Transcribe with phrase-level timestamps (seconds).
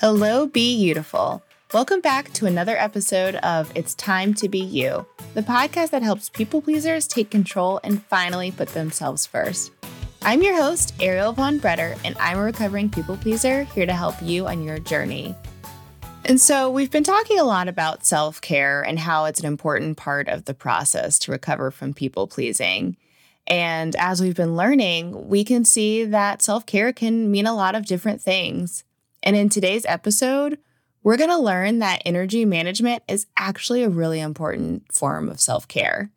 [0.00, 1.42] Hello, Be Beautiful.
[1.74, 6.30] Welcome back to another episode of It's Time to Be You, the podcast that helps
[6.30, 9.72] people pleasers take control and finally put themselves first.
[10.22, 14.14] I'm your host, Ariel Von Bretter, and I'm a recovering people pleaser here to help
[14.22, 15.34] you on your journey.
[16.24, 19.98] And so, we've been talking a lot about self care and how it's an important
[19.98, 22.96] part of the process to recover from people pleasing.
[23.46, 27.74] And as we've been learning, we can see that self care can mean a lot
[27.74, 28.82] of different things.
[29.22, 30.58] And in today's episode,
[31.02, 35.66] we're going to learn that energy management is actually a really important form of self
[35.66, 36.10] care.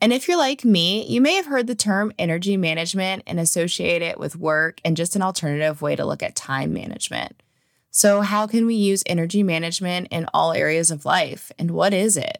[0.00, 4.02] And if you're like me, you may have heard the term energy management and associate
[4.02, 7.42] it with work and just an alternative way to look at time management.
[7.90, 11.52] So, how can we use energy management in all areas of life?
[11.58, 12.38] And what is it?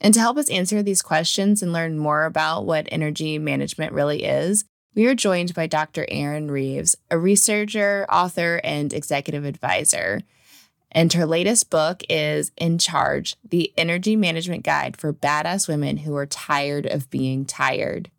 [0.00, 4.24] And to help us answer these questions and learn more about what energy management really
[4.24, 4.64] is,
[4.96, 6.06] we are joined by Dr.
[6.10, 10.22] Arin Reeves, a researcher, author, and executive advisor.
[10.90, 16.16] And her latest book is In Charge The Energy Management Guide for Badass Women Who
[16.16, 18.10] Are Tired of Being Tired.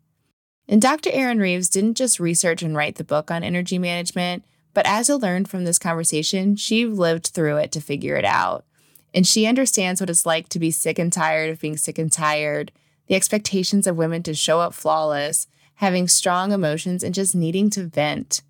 [0.68, 1.10] And Dr.
[1.10, 5.18] Arin Reeves didn't just research and write the book on energy management, but as you'll
[5.18, 8.64] learn from this conversation, she lived through it to figure it out.
[9.12, 12.12] And she understands what it's like to be sick and tired of being sick and
[12.12, 12.70] tired,
[13.08, 15.48] the expectations of women to show up flawless,
[15.78, 18.42] having strong emotions, and just needing to vent.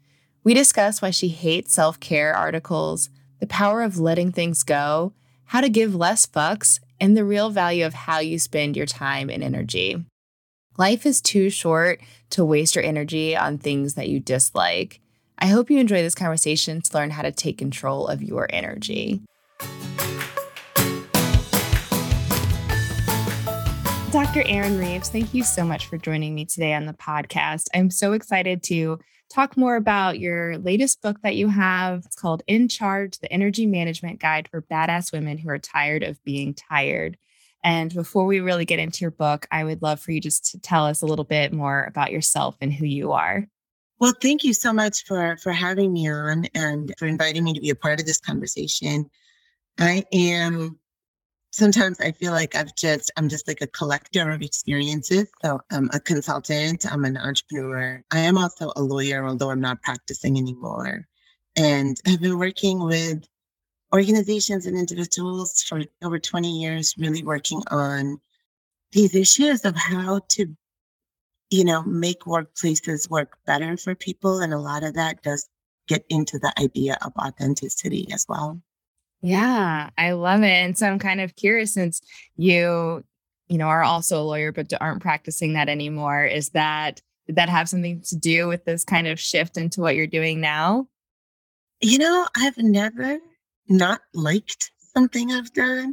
[0.45, 5.13] We discuss why she hates self care articles the power of letting things go,
[5.47, 9.31] how to give less fucks, and the real value of how you spend your time
[9.31, 10.05] and energy.
[10.77, 15.01] Life is too short to waste your energy on things that you dislike.
[15.39, 19.23] I hope you enjoy this conversation to learn how to take control of your energy.
[24.19, 24.43] Dr.
[24.43, 27.69] Arin Reeves, thank you so much for joining me today on the podcast.
[27.73, 28.99] I'm so excited to
[29.31, 32.05] talk more about your latest book that you have.
[32.05, 36.21] It's called In Charge The Energy Management Guide for Badass Women Who Are Tired of
[36.25, 37.17] Being Tired.
[37.63, 40.59] And before we really get into your book, I would love for you just to
[40.59, 43.47] tell us a little bit more about yourself and who you are.
[44.01, 47.61] Well, thank you so much for for having me on and for inviting me to
[47.61, 49.09] be a part of this conversation.
[49.79, 50.77] I am
[51.59, 55.29] sometimes I feel like I've just, I'm just like a collector of experiences.
[55.45, 58.03] So I'm a consultant, I'm an entrepreneur.
[58.13, 61.07] I am also a lawyer, although I'm not practicing anymore.
[61.57, 63.25] And I've been working with
[63.93, 68.21] organizations and individuals for over 20 years, really working on
[68.93, 70.57] these issues of how to,
[71.51, 74.39] you know, make workplaces work better for people.
[74.39, 75.49] And a lot of that does
[75.89, 78.61] get into the idea of authenticity as well.
[79.21, 80.47] Yeah, I love it.
[80.47, 82.01] And so I'm kind of curious since
[82.37, 83.05] you,
[83.49, 86.25] you know, are also a lawyer but aren't practicing that anymore.
[86.25, 89.97] Is that did that have something to do with this kind of shift into what
[89.97, 90.89] you're doing now?
[91.81, 93.19] You know, I've never
[93.69, 95.91] not liked something I've done.
[95.91, 95.93] Uh-huh.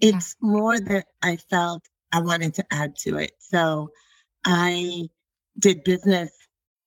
[0.00, 0.48] It's yeah.
[0.48, 3.32] more that I felt I wanted to add to it.
[3.38, 3.90] So
[4.44, 5.08] I
[5.58, 6.30] did business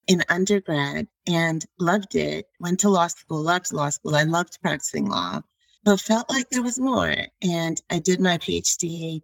[0.06, 2.46] in undergrad and loved it.
[2.58, 4.16] Went to law school, loved law school.
[4.16, 5.40] I loved practicing law
[5.84, 7.14] but felt like there was more.
[7.42, 9.22] And I did my PhD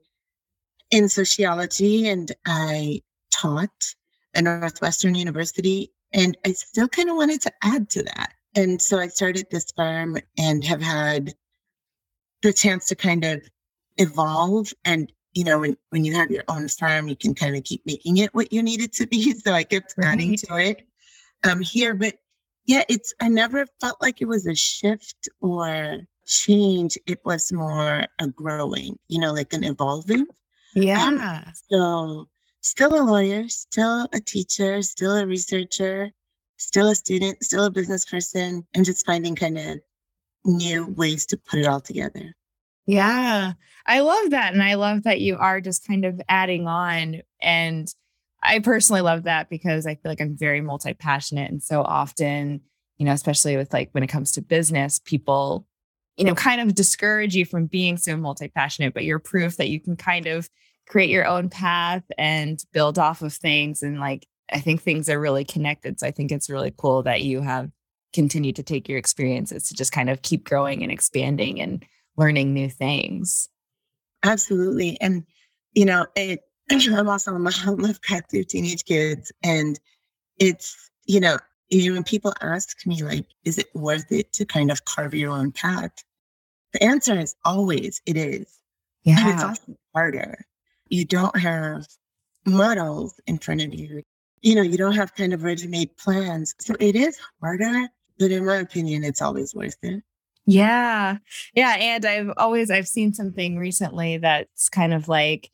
[0.91, 3.95] in sociology and I taught
[4.35, 5.93] at Northwestern University.
[6.13, 8.33] And I still kind of wanted to add to that.
[8.55, 11.35] And so I started this firm and have had
[12.43, 13.43] the chance to kind of
[13.99, 14.73] evolve.
[14.85, 17.85] And, you know, when, when you have your own firm, you can kind of keep
[17.85, 19.35] making it what you need it to be.
[19.45, 20.07] So I kept right.
[20.07, 20.87] adding to it
[21.45, 21.93] um, here.
[21.95, 22.15] But
[22.65, 28.07] yeah, it's, I never felt like it was a shift or change, it was more
[28.19, 30.21] a growing, you know, like an evolving.
[30.21, 30.27] Um,
[30.75, 31.05] yeah.
[31.07, 32.29] Um, so
[32.61, 36.11] still a lawyer, still a teacher, still a researcher,
[36.57, 39.79] still a student, still a business person, and just finding kind of
[40.45, 42.35] new ways to put it all together.
[42.87, 43.53] Yeah.
[43.87, 44.53] I love that.
[44.53, 47.23] And I love that you are just kind of adding on.
[47.41, 47.93] And
[48.43, 51.51] I personally love that because I feel like I'm very multi passionate.
[51.51, 52.61] And so often,
[52.97, 55.67] you know, especially with like when it comes to business, people
[56.17, 59.69] you know, kind of discourage you from being so multi passionate, but you're proof that
[59.69, 60.49] you can kind of
[60.89, 63.83] create your own path and build off of things.
[63.83, 66.01] And like, I think things are really connected.
[66.01, 67.71] So I think it's really cool that you have
[68.13, 71.85] continued to take your experiences to just kind of keep growing and expanding and
[72.17, 73.49] learning new things.
[74.23, 74.99] Absolutely.
[75.01, 75.25] And,
[75.75, 76.41] you know, it,
[76.71, 79.31] I'm also a mom of two teenage kids.
[79.43, 79.79] And
[80.39, 81.39] it's, you know,
[81.71, 85.53] when people ask me, like, is it worth it to kind of carve your own
[85.53, 85.93] path?
[86.73, 88.47] The answer is always it is.
[89.05, 89.21] Yeah.
[89.21, 90.45] And it's also harder.
[90.89, 91.87] You don't have
[92.45, 94.03] models in front of you.
[94.43, 96.55] You know, you don't have kind of ready made plans.
[96.59, 100.03] So it is harder, but in my opinion, it's always worth it.
[100.45, 101.19] Yeah.
[101.55, 101.77] Yeah.
[101.79, 105.51] And I've always I've seen something recently that's kind of like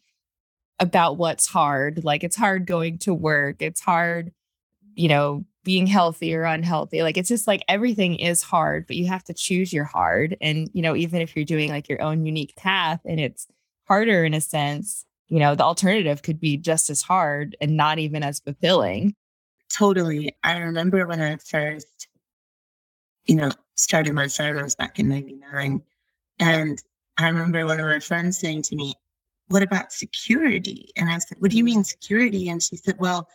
[0.78, 2.04] about what's hard.
[2.04, 3.62] Like it's hard going to work.
[3.62, 4.32] It's hard,
[4.94, 7.02] you know, being healthy or unhealthy.
[7.02, 10.36] Like it's just like everything is hard, but you have to choose your hard.
[10.40, 13.46] And, you know, even if you're doing like your own unique path and it's
[13.86, 17.98] harder in a sense, you know, the alternative could be just as hard and not
[17.98, 19.14] even as fulfilling.
[19.72, 20.36] Totally.
[20.42, 22.08] I remember when I first,
[23.24, 25.82] you know, started my service back in 99.
[26.38, 26.82] And
[27.18, 28.94] I remember one of my friends saying to me,
[29.48, 30.90] What about security?
[30.96, 32.48] And I said, What do you mean security?
[32.48, 33.28] And she said, Well,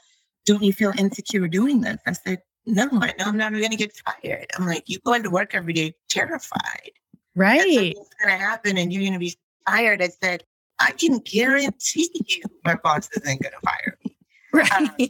[0.48, 1.98] don't you feel insecure doing this?
[2.08, 4.48] I said, No, I know I'm not going to get fired.
[4.58, 6.92] I'm like, You go into work every day terrified.
[7.36, 7.96] Right.
[7.96, 9.36] It's going to happen and you're going to be
[9.70, 10.02] fired.
[10.02, 10.44] I said,
[10.80, 14.16] I can guarantee you my boss isn't going to fire me.
[14.54, 14.72] Right.
[14.72, 15.10] Um,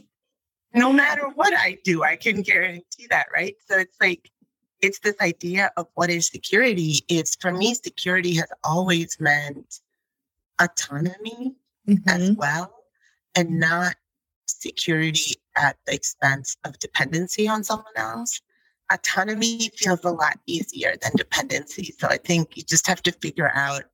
[0.74, 3.28] no matter what I do, I can guarantee that.
[3.32, 3.54] Right.
[3.66, 4.30] So it's like,
[4.82, 6.96] it's this idea of what is security.
[7.08, 9.80] It's for me, security has always meant
[10.60, 11.54] autonomy
[11.88, 12.08] mm-hmm.
[12.08, 12.74] as well,
[13.34, 13.94] and not
[14.50, 18.40] security at the expense of dependency on someone else.
[18.92, 21.94] Autonomy feels a lot easier than dependency.
[21.98, 23.84] So I think you just have to figure out,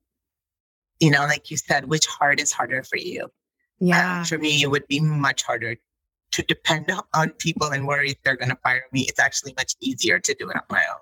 [0.99, 3.23] you know, like you said, which heart is harder for you.
[3.23, 3.29] Um,
[3.79, 4.19] yeah.
[4.19, 5.75] Um, for me, it would be much harder
[6.31, 9.01] to depend on people and worry if they're going to fire me.
[9.01, 10.99] It's actually much easier to do it on my own.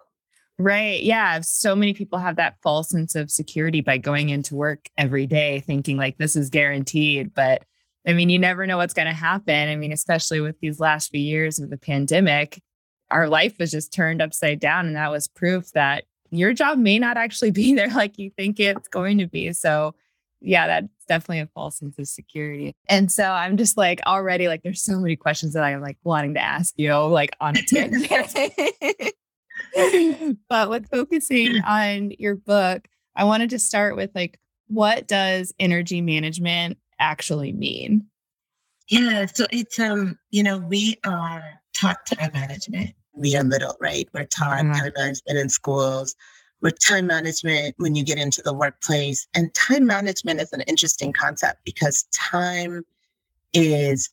[0.60, 1.02] Right.
[1.02, 1.42] Yeah.
[1.42, 5.62] So many people have that false sense of security by going into work every day
[5.62, 7.34] thinking like this is guaranteed.
[7.34, 7.64] But
[8.06, 9.70] I mean, you never know what's going to happen.
[9.70, 12.62] I mean, especially with these last few years of the pandemic,
[13.12, 14.88] our life was just turned upside down.
[14.88, 18.60] And that was proof that your job may not actually be there like you think
[18.60, 19.54] it's going to be.
[19.54, 19.96] So,
[20.42, 22.76] yeah, that's definitely a false sense of security.
[22.90, 26.34] And so I'm just like already like there's so many questions that I'm like wanting
[26.34, 28.10] to ask you, like on a tangent.
[30.50, 36.02] but with focusing on your book, I wanted to start with like, what does energy
[36.02, 38.06] management actually mean?
[38.90, 42.92] Yeah, so it's um, you know, we are taught time management.
[43.14, 44.08] We are little, right?
[44.14, 44.74] We're taught mm-hmm.
[44.74, 46.16] time management in schools.
[46.62, 49.28] We're time management when you get into the workplace.
[49.34, 52.86] And time management is an interesting concept because time
[53.54, 54.10] is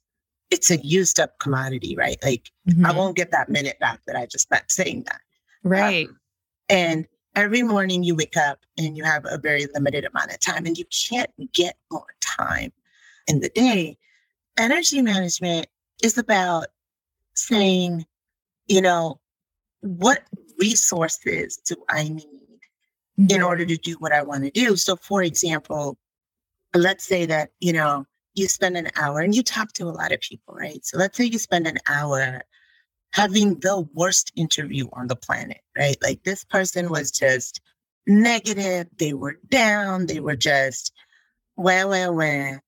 [0.50, 2.16] it's a used up commodity, right?
[2.22, 2.84] Like mm-hmm.
[2.84, 5.20] I won't get that minute back that I just spent saying that.
[5.62, 6.08] Right.
[6.08, 6.20] Um,
[6.68, 10.66] and every morning you wake up and you have a very limited amount of time
[10.66, 12.72] and you can't get more time
[13.26, 13.96] in the day.
[14.58, 15.66] Energy management
[16.02, 16.66] is about
[17.34, 18.04] saying,
[18.66, 19.20] you know,
[19.80, 20.22] what
[20.58, 22.24] resources do I need
[23.18, 23.30] mm-hmm.
[23.30, 24.76] in order to do what I want to do?
[24.76, 25.98] So, for example,
[26.74, 30.12] let's say that, you know, you spend an hour and you talk to a lot
[30.12, 30.84] of people, right?
[30.84, 32.42] So, let's say you spend an hour
[33.12, 35.96] having the worst interview on the planet, right?
[36.02, 37.60] Like this person was just
[38.06, 40.92] negative, they were down, they were just
[41.56, 42.60] well, well, well.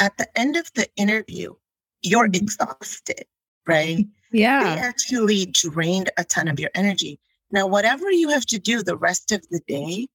[0.00, 1.54] At the end of the interview,
[2.02, 2.42] you're mm-hmm.
[2.42, 3.24] exhausted,
[3.66, 4.06] right?
[4.32, 4.64] Yeah.
[4.64, 7.20] They actually drained a ton of your energy.
[7.50, 10.08] Now, whatever you have to do the rest of the day,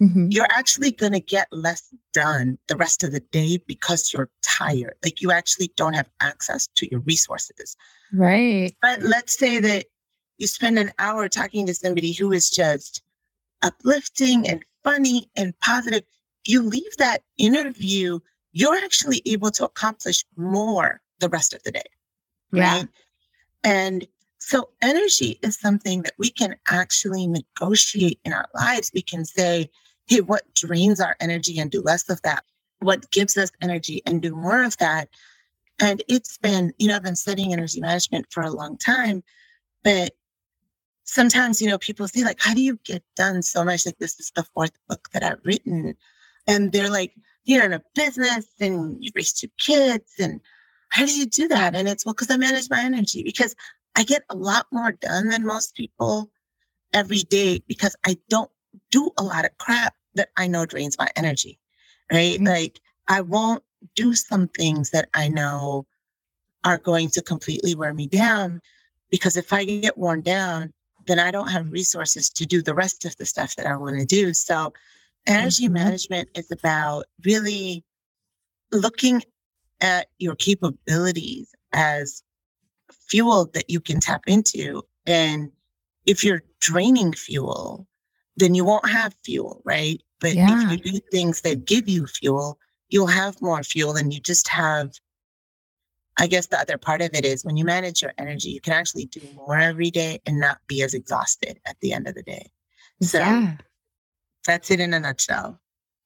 [0.00, 0.28] mm-hmm.
[0.30, 4.94] you're actually going to get less done the rest of the day because you're tired.
[5.04, 7.76] Like you actually don't have access to your resources.
[8.12, 8.74] Right.
[8.82, 9.86] But let's say that
[10.38, 13.02] you spend an hour talking to somebody who is just
[13.62, 16.02] uplifting and funny and positive.
[16.46, 18.20] You leave that interview,
[18.52, 21.82] you're actually able to accomplish more the rest of the day.
[22.52, 22.62] Right.
[22.62, 22.82] Yeah.
[23.64, 24.06] And
[24.46, 28.92] so energy is something that we can actually negotiate in our lives.
[28.94, 29.68] We can say,
[30.06, 32.44] hey, what drains our energy and do less of that?
[32.78, 35.08] What gives us energy and do more of that?
[35.80, 39.24] And it's been, you know, I've been studying energy management for a long time,
[39.82, 40.12] but
[41.02, 43.84] sometimes, you know, people say, like, how do you get done so much?
[43.84, 45.96] Like, this is the fourth book that I've written.
[46.46, 47.14] And they're like,
[47.46, 50.12] you're in a business and you raise two kids.
[50.20, 50.40] And
[50.90, 51.74] how do you do that?
[51.74, 53.56] And it's, well, because I manage my energy because
[53.96, 56.30] I get a lot more done than most people
[56.92, 58.50] every day because I don't
[58.90, 61.58] do a lot of crap that I know drains my energy.
[62.12, 62.36] Right.
[62.36, 62.46] Mm-hmm.
[62.46, 63.62] Like, I won't
[63.94, 65.86] do some things that I know
[66.64, 68.60] are going to completely wear me down.
[69.10, 70.72] Because if I get worn down,
[71.06, 73.98] then I don't have resources to do the rest of the stuff that I want
[73.98, 74.34] to do.
[74.34, 74.72] So,
[75.26, 75.74] energy mm-hmm.
[75.74, 77.84] management is about really
[78.72, 79.22] looking
[79.80, 82.22] at your capabilities as
[82.92, 84.82] fuel that you can tap into.
[85.06, 85.50] And
[86.04, 87.86] if you're draining fuel,
[88.36, 90.00] then you won't have fuel, right?
[90.20, 90.64] But yeah.
[90.64, 94.48] if you do things that give you fuel, you'll have more fuel and you just
[94.48, 94.92] have
[96.18, 98.72] I guess the other part of it is when you manage your energy, you can
[98.72, 102.22] actually do more every day and not be as exhausted at the end of the
[102.22, 102.50] day.
[103.02, 103.56] So yeah.
[104.46, 105.60] that's it in a nutshell.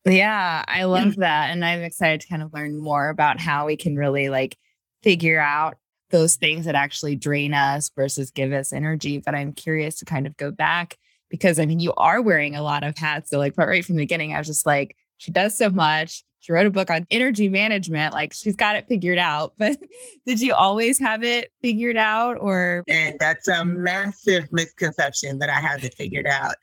[0.04, 1.16] Yeah, I love mm.
[1.16, 1.50] that.
[1.50, 4.58] And I'm excited to kind of learn more about how we can really like
[5.02, 5.76] figure out
[6.10, 9.18] those things that actually drain us versus give us energy.
[9.18, 10.96] But I'm curious to kind of go back
[11.30, 13.30] because I mean, you are wearing a lot of hats.
[13.30, 16.24] So, like, right from the beginning, I was just like, she does so much.
[16.40, 18.14] She wrote a book on energy management.
[18.14, 19.54] Like, she's got it figured out.
[19.58, 19.78] But
[20.26, 22.82] did you always have it figured out or?
[22.88, 26.56] And that's a massive misconception that I have it figured out.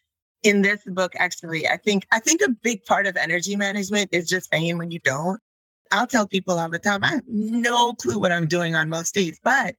[0.43, 4.27] In this book, actually, I think I think a big part of energy management is
[4.27, 5.39] just saying when you don't.
[5.91, 9.13] I'll tell people all the time, I have no clue what I'm doing on most
[9.13, 9.75] days, but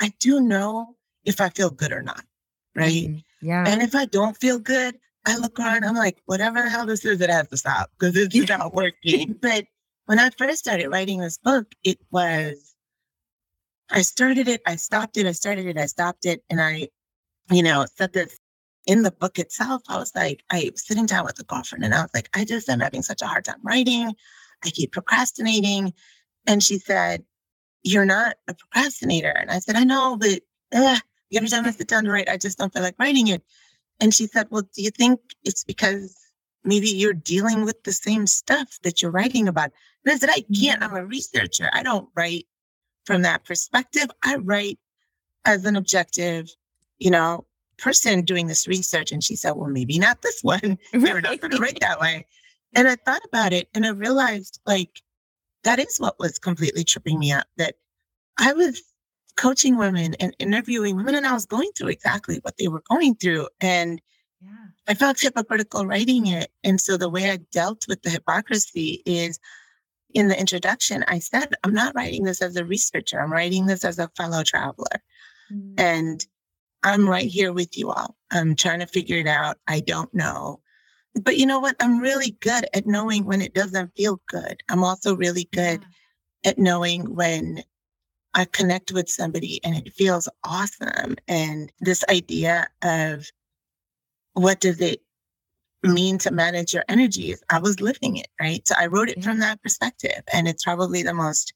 [0.00, 2.24] I do know if I feel good or not.
[2.74, 3.08] Right.
[3.08, 3.46] Mm-hmm.
[3.46, 3.64] Yeah.
[3.66, 7.04] And if I don't feel good, I look around, I'm like, whatever the hell this
[7.04, 9.36] is, it has to stop because it's not working.
[9.42, 9.66] but
[10.06, 12.74] when I first started writing this book, it was,
[13.90, 16.42] I started it, I stopped it, I started it, I stopped it.
[16.48, 16.88] And I,
[17.50, 18.38] you know, said this
[18.86, 19.82] in the book itself.
[19.88, 22.44] I was like, I was sitting down with a girlfriend and I was like, I
[22.44, 24.14] just am having such a hard time writing.
[24.64, 25.92] I keep procrastinating.
[26.46, 27.24] And she said,
[27.82, 29.30] You're not a procrastinator.
[29.30, 30.40] And I said, I know, but
[30.74, 30.98] uh,
[31.34, 33.42] every time I sit down to write, I just don't feel like writing it.
[34.00, 36.16] And she said, Well, do you think it's because
[36.64, 39.70] maybe you're dealing with the same stuff that you're writing about?
[40.04, 40.82] And I said, I can't.
[40.82, 41.70] I'm a researcher.
[41.72, 42.46] I don't write
[43.04, 44.06] from that perspective.
[44.22, 44.78] I write
[45.44, 46.48] as an objective,
[46.98, 47.46] you know,
[47.78, 49.12] person doing this research.
[49.12, 50.78] And she said, Well, maybe not this one.
[50.92, 52.26] You're not going to write that way.
[52.74, 55.02] And I thought about it and I realized like
[55.64, 57.76] that is what was completely tripping me up that
[58.38, 58.82] I was
[59.38, 63.14] coaching women and interviewing women, and I was going through exactly what they were going
[63.14, 63.48] through.
[63.60, 64.02] And
[64.42, 64.50] yeah.
[64.86, 66.50] I felt hypocritical writing it.
[66.64, 69.38] And so the way I dealt with the hypocrisy is
[70.12, 73.84] in the introduction, I said, I'm not writing this as a researcher, I'm writing this
[73.84, 75.02] as a fellow traveler.
[75.52, 75.74] Mm.
[75.78, 76.26] And
[76.82, 78.16] I'm right here with you all.
[78.30, 79.58] I'm trying to figure it out.
[79.66, 80.60] I don't know.
[81.14, 81.76] But you know what?
[81.80, 84.62] I'm really good at knowing when it doesn't feel good.
[84.68, 85.84] I'm also really good
[86.42, 86.50] yeah.
[86.50, 87.62] at knowing when
[88.34, 91.16] I connect with somebody and it feels awesome.
[91.26, 93.26] And this idea of
[94.34, 95.02] what does it
[95.82, 97.42] mean to manage your energies?
[97.50, 98.66] I was living it, right?
[98.66, 100.22] So I wrote it from that perspective.
[100.32, 101.52] And it's probably the most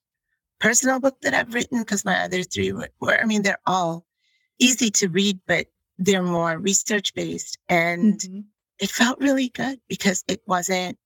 [0.58, 4.06] personal book that I've written because my other three were, were, I mean, they're all
[4.58, 5.66] easy to read, but
[5.98, 7.58] they're more research based.
[7.68, 8.40] And mm-hmm.
[8.82, 10.98] It felt really good because it wasn't,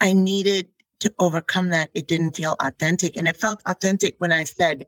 [0.00, 0.68] I needed
[1.00, 3.14] to overcome that, it didn't feel authentic.
[3.16, 4.86] And it felt authentic when I said,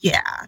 [0.00, 0.44] yeah,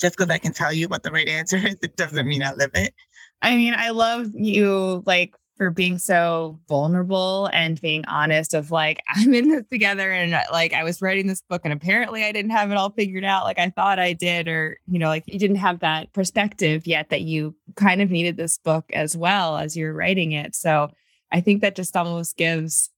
[0.00, 2.54] just because I can tell you what the right answer is, it doesn't mean I
[2.54, 2.94] live it.
[3.42, 9.02] I mean, I love you like for being so vulnerable and being honest of like,
[9.08, 12.32] I'm in this together and uh, like I was writing this book and apparently I
[12.32, 15.24] didn't have it all figured out like I thought I did, or, you know, like
[15.26, 19.58] you didn't have that perspective yet that you kind of needed this book as well
[19.58, 20.54] as you're writing it.
[20.54, 20.90] So
[21.30, 22.90] I think that just almost gives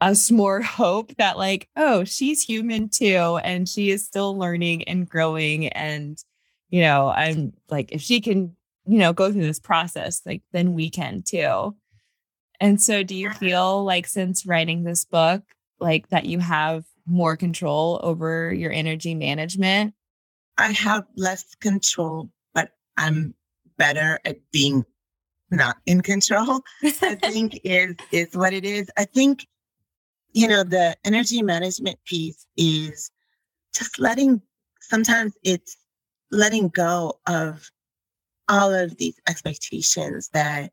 [0.00, 5.08] us more hope that like oh she's human too and she is still learning and
[5.08, 6.22] growing and
[6.70, 8.54] you know i'm like if she can
[8.86, 11.74] you know go through this process like then we can too
[12.60, 15.42] and so do you feel like since writing this book
[15.80, 19.94] like that you have more control over your energy management?
[20.56, 23.34] I have less control but i'm
[23.76, 24.84] better at being
[25.50, 28.90] not in control i think is is what it is.
[28.96, 29.46] I think
[30.32, 33.10] you know, the energy management piece is
[33.74, 34.42] just letting,
[34.80, 35.76] sometimes it's
[36.30, 37.70] letting go of
[38.48, 40.72] all of these expectations that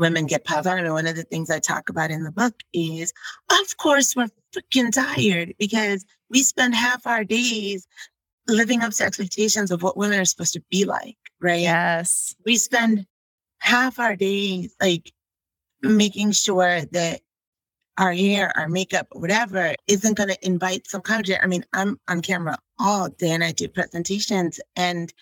[0.00, 0.78] women get on.
[0.78, 3.12] And one of the things I talk about in the book is,
[3.50, 7.86] of course, we're freaking tired because we spend half our days
[8.48, 11.60] living up to expectations of what women are supposed to be like, right?
[11.60, 12.34] Yes.
[12.44, 13.06] We spend
[13.58, 15.12] half our days like
[15.82, 17.20] making sure that
[17.98, 21.40] our hair, our makeup, whatever, isn't going to invite some content.
[21.42, 25.12] I mean, I'm on camera all day and I do presentations, and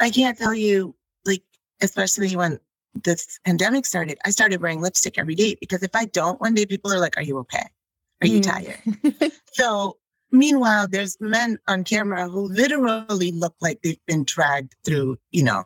[0.00, 1.42] I can't tell you, like,
[1.82, 2.58] especially when
[3.02, 6.66] this pandemic started, I started wearing lipstick every day because if I don't, one day
[6.66, 7.66] people are like, Are you okay?
[8.20, 8.44] Are you mm.
[8.44, 9.32] tired?
[9.52, 9.98] so,
[10.30, 15.64] meanwhile, there's men on camera who literally look like they've been dragged through, you know,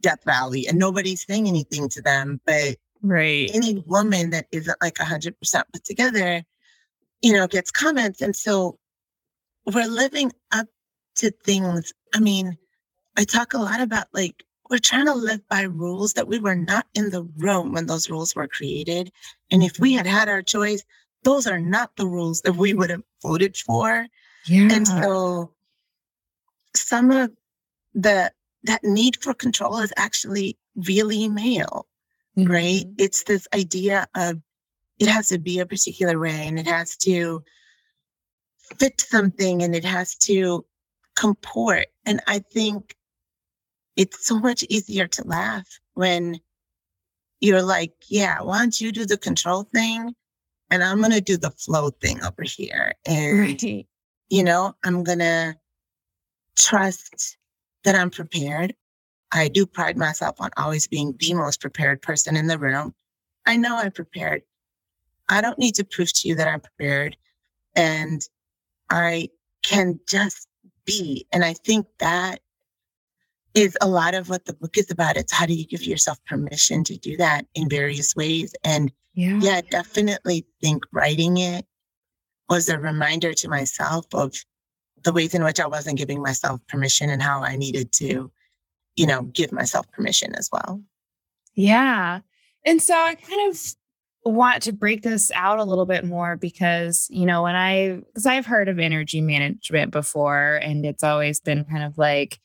[0.00, 2.40] Death Valley and nobody's saying anything to them.
[2.44, 3.50] But Right.
[3.52, 5.34] Any woman that isn't like 100%
[5.72, 6.42] put together,
[7.20, 8.22] you know, gets comments.
[8.22, 8.78] And so
[9.66, 10.66] we're living up
[11.16, 11.92] to things.
[12.14, 12.56] I mean,
[13.16, 16.54] I talk a lot about like, we're trying to live by rules that we were
[16.54, 19.12] not in the room when those rules were created.
[19.50, 20.82] And if we had had our choice,
[21.22, 24.06] those are not the rules that we would have voted for.
[24.46, 24.68] Yeah.
[24.72, 25.52] And so
[26.74, 27.30] some of
[27.94, 28.32] the
[28.64, 31.86] that need for control is actually really male
[32.36, 32.50] mm-hmm.
[32.50, 32.84] right?
[32.98, 34.40] It's this idea of
[34.98, 37.42] it has to be a particular way and it has to
[38.78, 40.64] fit something and it has to
[41.16, 41.86] comport.
[42.06, 42.96] And I think
[43.96, 46.40] it's so much easier to laugh when
[47.40, 50.14] you're like, yeah, why don't you do the control thing?
[50.70, 52.92] And I'm going to do the flow thing over here.
[53.06, 53.86] And, right.
[54.28, 55.56] you know, I'm going to
[56.56, 57.36] trust
[57.84, 58.74] that I'm prepared.
[59.30, 62.94] I do pride myself on always being the most prepared person in the room.
[63.46, 64.42] I know I'm prepared.
[65.28, 67.16] I don't need to prove to you that I'm prepared.
[67.74, 68.22] And
[68.90, 69.28] I
[69.64, 70.48] can just
[70.84, 71.26] be.
[71.32, 72.40] And I think that
[73.54, 75.16] is a lot of what the book is about.
[75.16, 78.54] It's how do you give yourself permission to do that in various ways?
[78.64, 81.64] And yeah, yeah definitely think writing it
[82.48, 84.34] was a reminder to myself of
[85.04, 88.30] the ways in which I wasn't giving myself permission and how I needed to,
[88.96, 90.82] you know, give myself permission as well.
[91.54, 92.20] Yeah.
[92.66, 93.60] And so I kind of
[94.24, 98.26] want to break this out a little bit more because, you know, when I, because
[98.26, 102.40] I've heard of energy management before, and it's always been kind of like,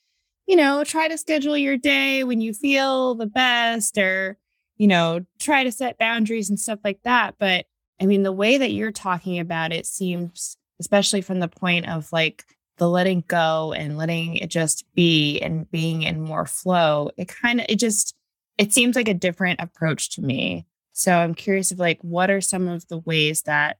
[0.50, 4.38] you know, try to schedule your day when you feel the best or,
[4.77, 7.36] you know, try to set boundaries and stuff like that.
[7.39, 7.68] But
[8.01, 12.12] I mean, the way that you're talking about it seems, especially from the point of
[12.12, 12.46] like
[12.77, 17.60] the letting go and letting it just be and being in more flow, it kind
[17.60, 18.15] of, it just,
[18.58, 20.65] it seems like a different approach to me
[21.00, 23.77] so I'm curious of like what are some of the ways that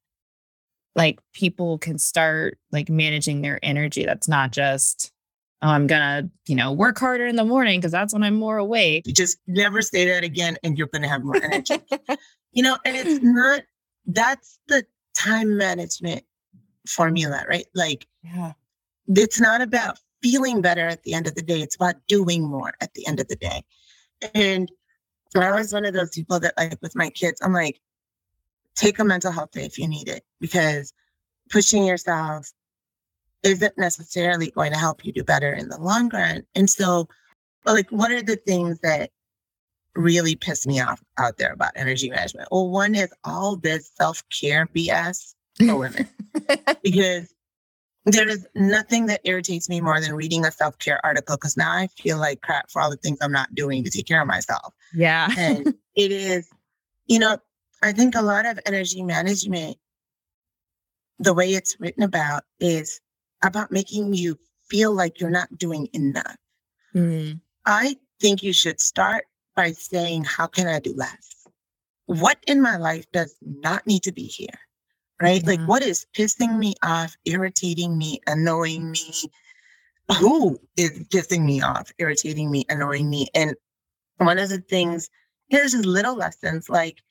[0.96, 5.12] like people can start like managing their energy that's not just
[5.62, 8.58] oh, I'm gonna, you know, work harder in the morning because that's when I'm more
[8.58, 9.08] awake.
[9.08, 11.80] You just never say that again and you're gonna have more energy.
[12.52, 13.64] you know, and it's not
[14.06, 14.86] that's the
[15.16, 16.24] time management
[16.88, 17.66] formula, right?
[17.76, 18.54] Like yeah.
[19.08, 21.62] it's not about feeling better at the end of the day.
[21.62, 23.64] It's about doing more at the end of the day.
[24.34, 24.72] And
[25.36, 27.80] I was one of those people that, like, with my kids, I'm like,
[28.76, 30.94] take a mental health day if you need it, because
[31.50, 32.52] pushing yourself
[33.44, 36.44] isn't necessarily going to help you do better in the long run.
[36.56, 37.08] And so,
[37.66, 39.12] like, what are the things that
[39.96, 42.50] really piss me off out there about energy management?
[42.52, 46.08] Well, one is all this self care BS for women,
[46.84, 47.34] because
[48.06, 51.72] there is nothing that irritates me more than reading a self care article because now
[51.72, 54.28] I feel like crap for all the things I'm not doing to take care of
[54.28, 54.74] myself.
[54.94, 55.30] Yeah.
[55.38, 56.50] and it is,
[57.08, 57.38] you know,
[57.82, 59.78] I think a lot of energy management,
[61.20, 63.00] the way it's written about is
[63.44, 64.38] about making you
[64.70, 66.38] feel like you're not doing enough.
[66.96, 67.40] Mm.
[67.66, 69.26] I think you should start
[69.56, 71.36] by saying, How can I do less?
[72.06, 74.60] What in my life does not need to be here?
[75.22, 75.46] right?
[75.46, 79.14] Like what is pissing me off, irritating me, annoying me?
[80.20, 83.28] Who is pissing me off, irritating me, annoying me?
[83.36, 83.56] And
[84.18, 85.10] one of the things,
[85.50, 87.02] here's just little lessons like,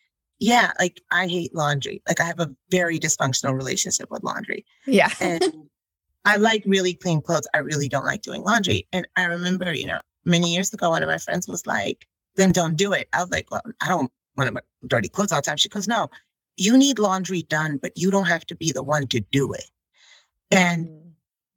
[0.40, 2.02] yeah, like I hate laundry.
[2.08, 4.64] Like I have a very dysfunctional relationship with laundry.
[4.86, 5.10] Yeah.
[5.20, 5.42] and
[6.24, 7.48] I like really clean clothes.
[7.54, 8.86] I really don't like doing laundry.
[8.92, 12.52] And I remember, you know, many years ago, one of my friends was like, then
[12.52, 13.08] don't do it.
[13.12, 15.56] I was like, well, I don't want to dirty clothes all the time.
[15.56, 16.08] She goes, no,
[16.56, 19.70] you need laundry done, but you don't have to be the one to do it.
[20.50, 21.10] And mm.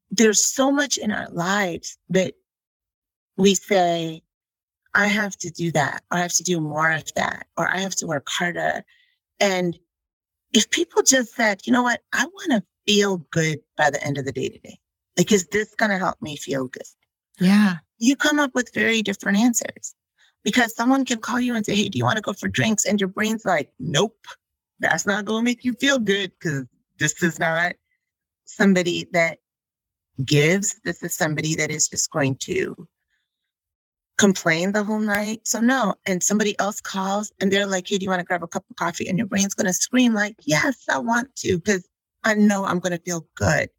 [0.09, 2.33] there's so much in our lives that
[3.37, 4.21] we say,
[4.93, 7.79] I have to do that, or I have to do more of that, or I
[7.79, 8.83] have to work harder.
[9.39, 9.77] And
[10.53, 14.17] if people just said, you know what, I want to feel good by the end
[14.17, 14.79] of the day today,
[15.17, 16.83] like, is this going to help me feel good?
[17.39, 17.77] Yeah.
[17.97, 19.95] You come up with very different answers
[20.43, 22.85] because someone can call you and say, hey, do you want to go for drinks?
[22.85, 24.17] And your brain's like, nope
[24.81, 26.65] that's not going to make you feel good because
[26.99, 27.73] this is not
[28.45, 29.37] somebody that
[30.25, 30.79] gives.
[30.83, 32.87] This is somebody that is just going to
[34.17, 35.41] complain the whole night.
[35.47, 35.95] So no.
[36.05, 38.65] And somebody else calls and they're like, hey, do you want to grab a cup
[38.69, 39.07] of coffee?
[39.07, 41.87] And your brain's going to scream like, yes, I want to, because
[42.23, 43.69] I know I'm going to feel good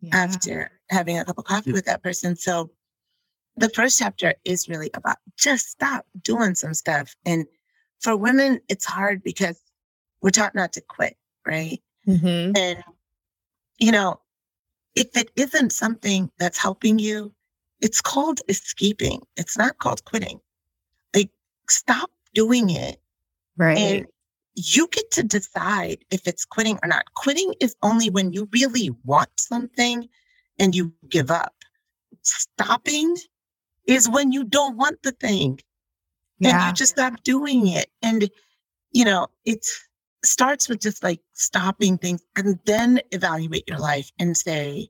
[0.00, 0.16] yeah.
[0.16, 2.36] after having a cup of coffee with that person.
[2.36, 2.70] So
[3.56, 7.16] the first chapter is really about just stop doing some stuff.
[7.24, 7.46] And
[8.00, 9.60] for women, it's hard because
[10.20, 11.80] we're taught not to quit, right?
[12.06, 12.56] Mm-hmm.
[12.56, 12.84] And,
[13.78, 14.20] you know,
[14.94, 17.32] if it isn't something that's helping you,
[17.80, 19.22] it's called escaping.
[19.36, 20.40] It's not called quitting.
[21.14, 21.30] Like,
[21.68, 23.00] stop doing it.
[23.56, 23.78] Right.
[23.78, 24.06] And
[24.56, 27.04] you get to decide if it's quitting or not.
[27.14, 30.08] Quitting is only when you really want something
[30.58, 31.54] and you give up.
[32.22, 33.16] Stopping
[33.86, 35.60] is when you don't want the thing
[36.38, 36.50] yeah.
[36.50, 37.90] and you just stop doing it.
[38.02, 38.30] And,
[38.92, 39.64] you know, it
[40.24, 44.88] starts with just like stopping things and then evaluate your life and say,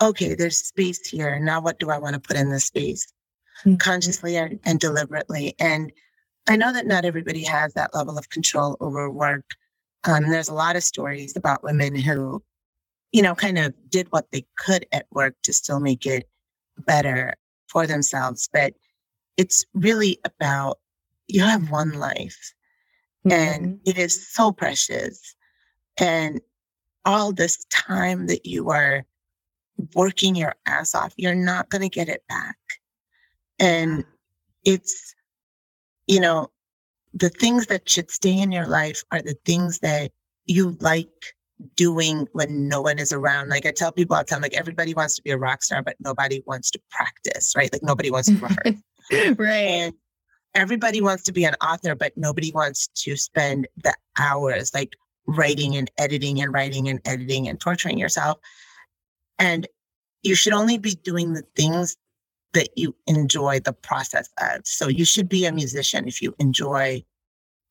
[0.00, 1.38] okay, there's space here.
[1.40, 3.12] Now, what do I want to put in this space
[3.60, 3.76] mm-hmm.
[3.76, 5.56] consciously and, and deliberately?
[5.58, 5.92] And
[6.48, 9.44] I know that not everybody has that level of control over work.
[10.04, 12.42] Um, there's a lot of stories about women who,
[13.12, 16.28] you know, kind of did what they could at work to still make it
[16.78, 17.34] better
[17.68, 18.48] for themselves.
[18.52, 18.74] But
[19.36, 20.78] it's really about
[21.26, 22.54] you have one life
[23.26, 23.32] mm-hmm.
[23.32, 25.34] and it is so precious.
[25.96, 26.40] And
[27.04, 29.04] all this time that you are
[29.94, 32.56] working your ass off, you're not going to get it back.
[33.58, 34.04] And
[34.64, 35.13] it's,
[36.06, 36.48] you know,
[37.12, 40.10] the things that should stay in your life are the things that
[40.46, 41.34] you like
[41.76, 43.48] doing when no one is around.
[43.48, 45.82] Like I tell people all the time, like everybody wants to be a rock star,
[45.82, 47.72] but nobody wants to practice, right?
[47.72, 49.36] Like nobody wants to rehearse.
[49.38, 49.48] right.
[49.48, 49.94] And
[50.54, 54.94] everybody wants to be an author, but nobody wants to spend the hours like
[55.26, 58.38] writing and editing and writing and editing and torturing yourself.
[59.38, 59.66] And
[60.22, 61.96] you should only be doing the things
[62.54, 64.66] that you enjoy the process of.
[64.66, 67.04] So you should be a musician if you enjoy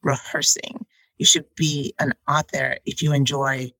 [0.03, 0.85] rehearsing.
[1.17, 3.71] You should be an author if you enjoy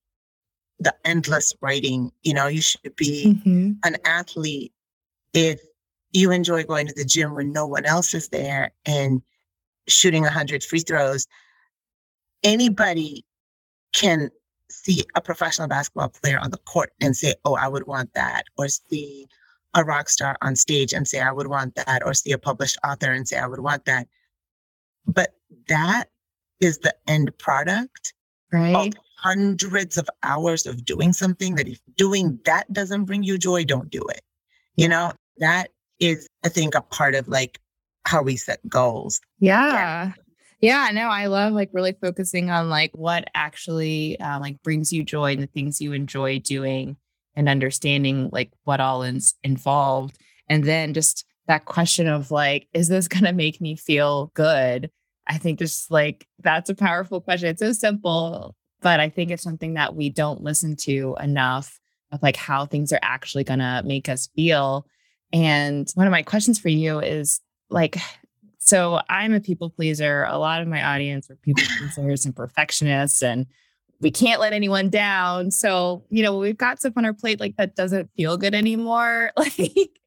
[0.80, 2.12] the endless writing.
[2.24, 3.72] You know, you should be mm-hmm.
[3.84, 4.74] an athlete
[5.34, 5.62] if
[6.12, 9.22] you enjoy going to the gym when no one else is there and
[9.88, 11.28] shooting 100 free throws.
[12.44, 13.26] Anybody
[13.94, 14.30] can
[14.70, 18.44] see a professional basketball player on the court and say, Oh, I would want that,
[18.58, 19.28] or see
[19.74, 22.78] a rock star on stage and say, I would want that, or see a published
[22.84, 24.08] author and say, I would want that.
[25.06, 25.34] But
[25.68, 26.06] that
[26.60, 28.14] is the end product
[28.52, 28.76] right.
[28.76, 33.64] of hundreds of hours of doing something that if doing that doesn't bring you joy,
[33.64, 34.22] don't do it.
[34.76, 37.60] You know, that is, I think, a part of like
[38.06, 39.22] how we set goals.
[39.40, 39.74] Yeah.
[39.74, 40.12] yeah.
[40.62, 45.04] Yeah, no, I love like really focusing on like what actually uh, like brings you
[45.04, 46.96] joy and the things you enjoy doing
[47.36, 50.18] and understanding like what all is involved.
[50.48, 54.90] And then just that question of like, is this going to make me feel good?
[55.28, 57.50] I think just like that's a powerful question.
[57.50, 61.80] It's so simple, but I think it's something that we don't listen to enough
[62.12, 64.86] of like how things are actually going to make us feel.
[65.32, 67.98] And one of my questions for you is like,
[68.60, 70.26] so I'm a people pleaser.
[70.30, 73.48] A lot of my audience are people pleasers and perfectionists, and
[74.04, 75.50] we can't let anyone down.
[75.50, 79.32] So, you know, we've got stuff on our plate like that doesn't feel good anymore.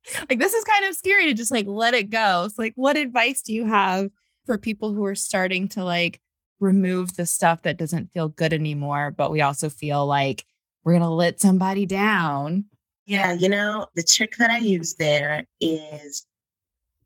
[0.08, 2.46] Like, like this is kind of scary to just like let it go.
[2.48, 4.10] So, like, what advice do you have
[4.44, 6.20] for people who are starting to like
[6.60, 10.44] remove the stuff that doesn't feel good anymore, but we also feel like
[10.84, 12.66] we're gonna let somebody down?
[13.06, 16.24] Yeah, you know, the trick that I use there is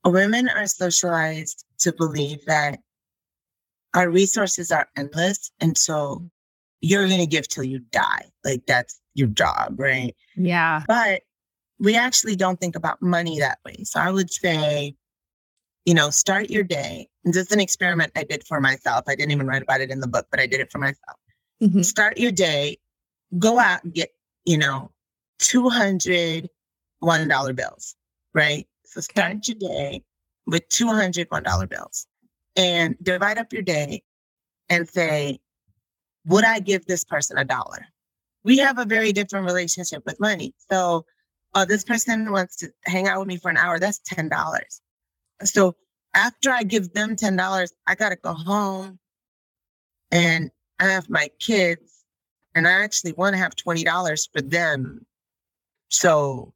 [0.04, 2.80] women are socialized to believe that
[3.94, 5.50] our resources are endless.
[5.60, 6.30] And so
[6.80, 8.30] you're going to give till you die.
[8.44, 10.14] Like that's your job, right?
[10.36, 10.82] Yeah.
[10.86, 11.22] But
[11.78, 13.84] we actually don't think about money that way.
[13.84, 14.94] So I would say,
[15.84, 17.08] you know, start your day.
[17.24, 19.04] And this is an experiment I did for myself.
[19.08, 21.16] I didn't even write about it in the book, but I did it for myself.
[21.62, 21.82] Mm-hmm.
[21.82, 22.78] Start your day,
[23.38, 24.10] go out and get,
[24.44, 24.90] you know,
[25.40, 26.48] 200
[27.02, 27.96] $1 bills,
[28.34, 28.66] right?
[28.84, 30.02] So start your day
[30.46, 32.06] with 200 $1 bills
[32.56, 34.02] and divide up your day
[34.68, 35.40] and say,
[36.26, 37.86] would I give this person a dollar?
[38.44, 40.54] We have a very different relationship with money.
[40.70, 41.04] So,
[41.54, 44.30] oh, this person wants to hang out with me for an hour, that's $10.
[45.44, 45.76] So
[46.14, 48.98] after I give them $10, I got to go home
[50.10, 52.04] and I have my kids
[52.54, 55.06] and I actually want to have $20 for them.
[55.88, 56.52] So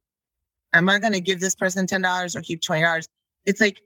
[0.73, 3.07] am I going to give this person $10 or keep $20?
[3.45, 3.81] It's like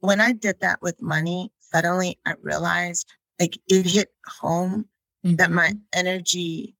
[0.00, 3.06] when I did that with money, suddenly I realized
[3.40, 4.86] like it hit home
[5.24, 5.36] mm-hmm.
[5.36, 6.74] that my energy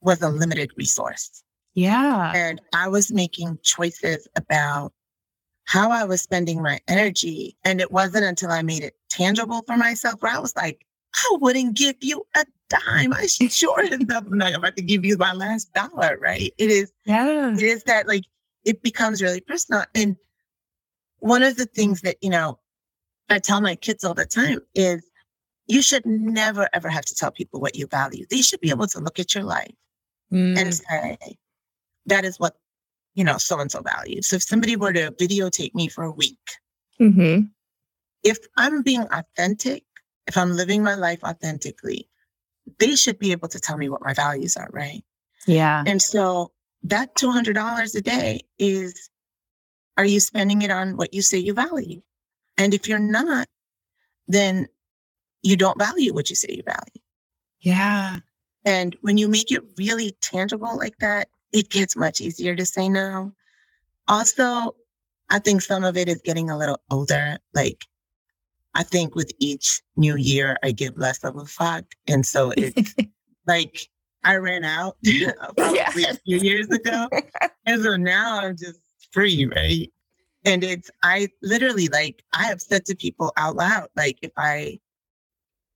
[0.00, 1.42] was a limited resource.
[1.74, 2.32] Yeah.
[2.34, 4.92] And I was making choices about
[5.64, 7.56] how I was spending my energy.
[7.64, 11.36] And it wasn't until I made it tangible for myself where I was like, I
[11.40, 13.12] wouldn't give you a dime.
[13.12, 16.52] I sure enough I'm not about to give you my last dollar, right?
[16.56, 17.52] It is, yeah.
[17.52, 18.24] It is that like
[18.64, 19.84] it becomes really personal.
[19.94, 20.16] And
[21.18, 22.58] one of the things that, you know,
[23.28, 25.04] I tell my kids all the time is
[25.66, 28.24] you should never, ever have to tell people what you value.
[28.30, 29.74] They should be able to look at your life
[30.32, 30.56] mm.
[30.58, 31.38] and say,
[32.06, 32.56] that is what,
[33.14, 34.28] you know, so and so values.
[34.28, 36.38] So if somebody were to videotape me for a week,
[37.00, 37.46] mm-hmm.
[38.22, 39.84] if I'm being authentic,
[40.26, 42.08] if I'm living my life authentically,
[42.78, 45.04] they should be able to tell me what my values are, right?
[45.46, 45.82] Yeah.
[45.86, 46.52] And so
[46.84, 49.08] that $200 a day is
[49.96, 52.02] are you spending it on what you say you value?
[52.58, 53.48] And if you're not,
[54.28, 54.66] then
[55.46, 57.02] you don't value what you say you value.
[57.60, 58.16] Yeah.
[58.64, 62.88] And when you make it really tangible like that, it gets much easier to say
[62.88, 63.32] no.
[64.08, 64.74] Also,
[65.30, 67.38] I think some of it is getting a little older.
[67.54, 67.84] Like,
[68.74, 71.84] I think with each new year, I give less of a fuck.
[72.08, 72.94] And so it's
[73.46, 73.88] like
[74.24, 74.96] I ran out
[75.56, 76.10] probably yeah.
[76.10, 77.08] a few years ago.
[77.66, 78.80] and so now I'm just
[79.12, 79.92] free, right?
[80.44, 84.80] And it's, I literally like, I have said to people out loud, like, if I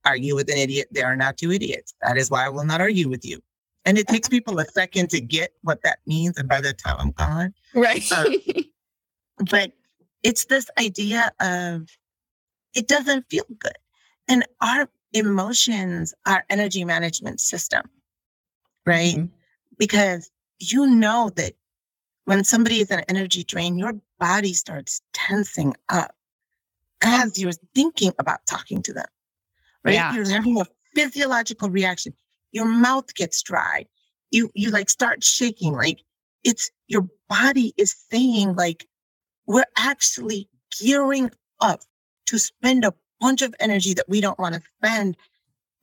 [0.05, 1.95] argue with an idiot, there are not two idiots.
[2.03, 3.41] That is why I will not argue with you.
[3.85, 6.37] And it takes people a second to get what that means.
[6.37, 8.03] And by the time I'm gone, right.
[9.51, 9.73] But
[10.23, 11.89] it's this idea of
[12.75, 13.79] it doesn't feel good.
[14.29, 17.83] And our emotions, our energy management system,
[18.87, 19.15] right?
[19.15, 19.35] Mm-hmm.
[19.79, 21.55] Because you know that
[22.27, 26.15] when somebody is an energy drain, your body starts tensing up
[27.03, 29.07] as you're thinking about talking to them,
[29.85, 29.95] right?
[29.95, 30.15] Yeah.
[30.15, 32.15] You're having a physiological reaction.
[32.53, 33.87] Your mouth gets dry.
[34.31, 35.73] You you like start shaking.
[35.75, 36.01] Like
[36.45, 38.87] it's your body is saying like
[39.47, 40.49] we're actually
[40.81, 41.81] gearing up
[42.27, 45.17] to spend a bunch of energy that we don't want to spend.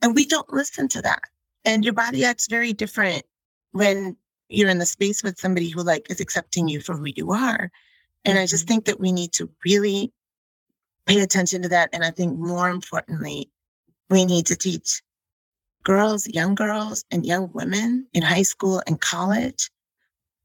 [0.02, 1.22] And we don't listen to that.
[1.66, 3.24] And your body acts very different
[3.72, 4.16] when
[4.50, 7.72] you're in the space with somebody who like is accepting you for who you are.
[8.26, 8.74] And I just mm-hmm.
[8.74, 10.12] think that we need to really
[11.06, 11.90] pay attention to that.
[11.94, 13.50] And I think more importantly,
[14.10, 15.02] we need to teach
[15.84, 19.70] girls, young girls and young women in high school and college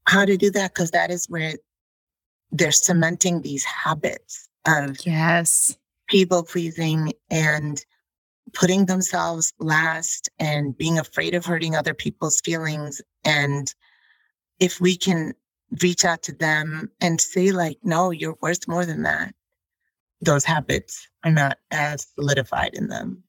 [0.05, 1.53] how to do that because that is where
[2.51, 5.77] they're cementing these habits of yes.
[6.07, 7.85] people pleasing and
[8.53, 13.01] putting themselves last and being afraid of hurting other people's feelings.
[13.23, 13.73] And
[14.59, 15.33] if we can
[15.81, 19.33] reach out to them and say like no you're worth more than that
[20.21, 23.23] those habits are not as solidified in them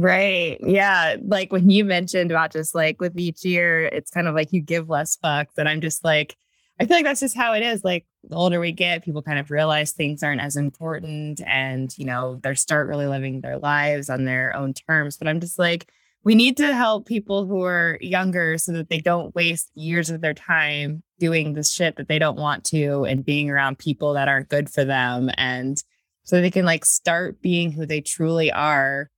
[0.00, 0.58] Right.
[0.62, 1.16] Yeah.
[1.22, 4.62] Like when you mentioned about just like with each year, it's kind of like you
[4.62, 5.58] give less fucks.
[5.58, 6.36] And I'm just like,
[6.80, 7.84] I feel like that's just how it is.
[7.84, 12.06] Like the older we get, people kind of realize things aren't as important and, you
[12.06, 15.18] know, they start really living their lives on their own terms.
[15.18, 15.92] But I'm just like,
[16.24, 20.22] we need to help people who are younger so that they don't waste years of
[20.22, 24.28] their time doing this shit that they don't want to and being around people that
[24.28, 25.30] aren't good for them.
[25.36, 25.82] And
[26.22, 29.10] so they can like start being who they truly are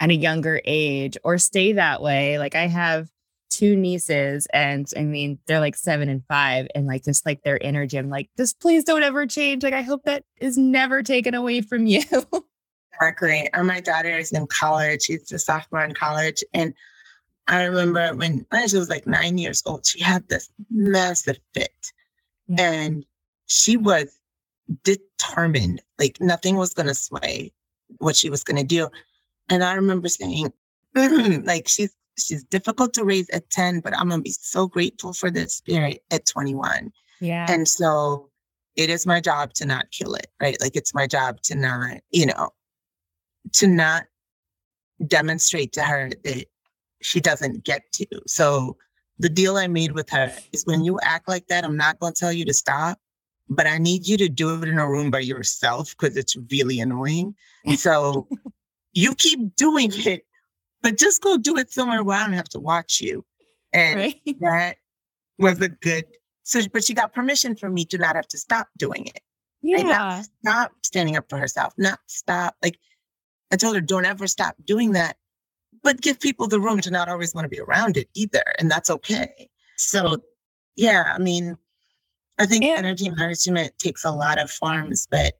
[0.00, 2.38] at a younger age or stay that way.
[2.38, 3.08] Like I have
[3.50, 7.62] two nieces and I mean they're like seven and five and like just like their
[7.62, 7.98] energy.
[7.98, 9.62] I'm like, just please don't ever change.
[9.62, 12.02] Like I hope that is never taken away from you.
[12.92, 13.48] exactly.
[13.52, 15.02] And my daughter is in college.
[15.02, 16.44] She's a sophomore in college.
[16.52, 16.74] And
[17.48, 21.92] I remember when, she was like nine years old, she had this massive fit.
[22.46, 22.70] Yeah.
[22.70, 23.06] And
[23.46, 24.18] she was
[24.84, 27.52] determined, like nothing was gonna sway
[27.98, 28.88] what she was gonna do.
[29.48, 30.52] And I remember saying,
[30.94, 35.30] like she's she's difficult to raise at 10, but I'm gonna be so grateful for
[35.30, 36.92] this spirit at 21.
[37.20, 37.46] Yeah.
[37.48, 38.30] And so
[38.76, 40.60] it is my job to not kill it, right?
[40.60, 42.50] Like it's my job to not, you know,
[43.54, 44.04] to not
[45.06, 46.46] demonstrate to her that
[47.02, 48.06] she doesn't get to.
[48.26, 48.76] So
[49.18, 52.12] the deal I made with her is when you act like that, I'm not going
[52.12, 52.98] to tell you to stop,
[53.48, 56.80] but I need you to do it in a room by yourself because it's really
[56.80, 57.34] annoying.
[57.76, 58.28] So
[58.98, 60.26] you keep doing it,
[60.82, 63.24] but just go do it somewhere where I don't have to watch you.
[63.72, 64.20] And right.
[64.40, 64.76] that
[65.38, 66.04] was a good
[66.42, 69.20] so but she got permission from me to not have to stop doing it.
[69.60, 70.22] Yeah.
[70.42, 72.56] Stop standing up for herself, not stop.
[72.62, 72.78] Like
[73.52, 75.16] I told her, don't ever stop doing that.
[75.82, 78.42] But give people the room to not always want to be around it either.
[78.58, 79.50] And that's okay.
[79.76, 80.16] So
[80.74, 81.56] yeah, I mean,
[82.38, 82.76] I think yeah.
[82.76, 85.34] energy management takes a lot of forms, but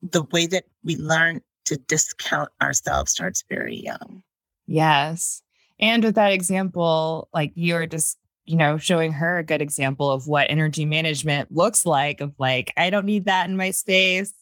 [0.00, 4.22] the way that we learn to discount ourselves starts very young.
[4.66, 5.42] Yes.
[5.78, 10.26] And with that example, like you're just, you know, showing her a good example of
[10.26, 14.34] what energy management looks like of like, I don't need that in my space,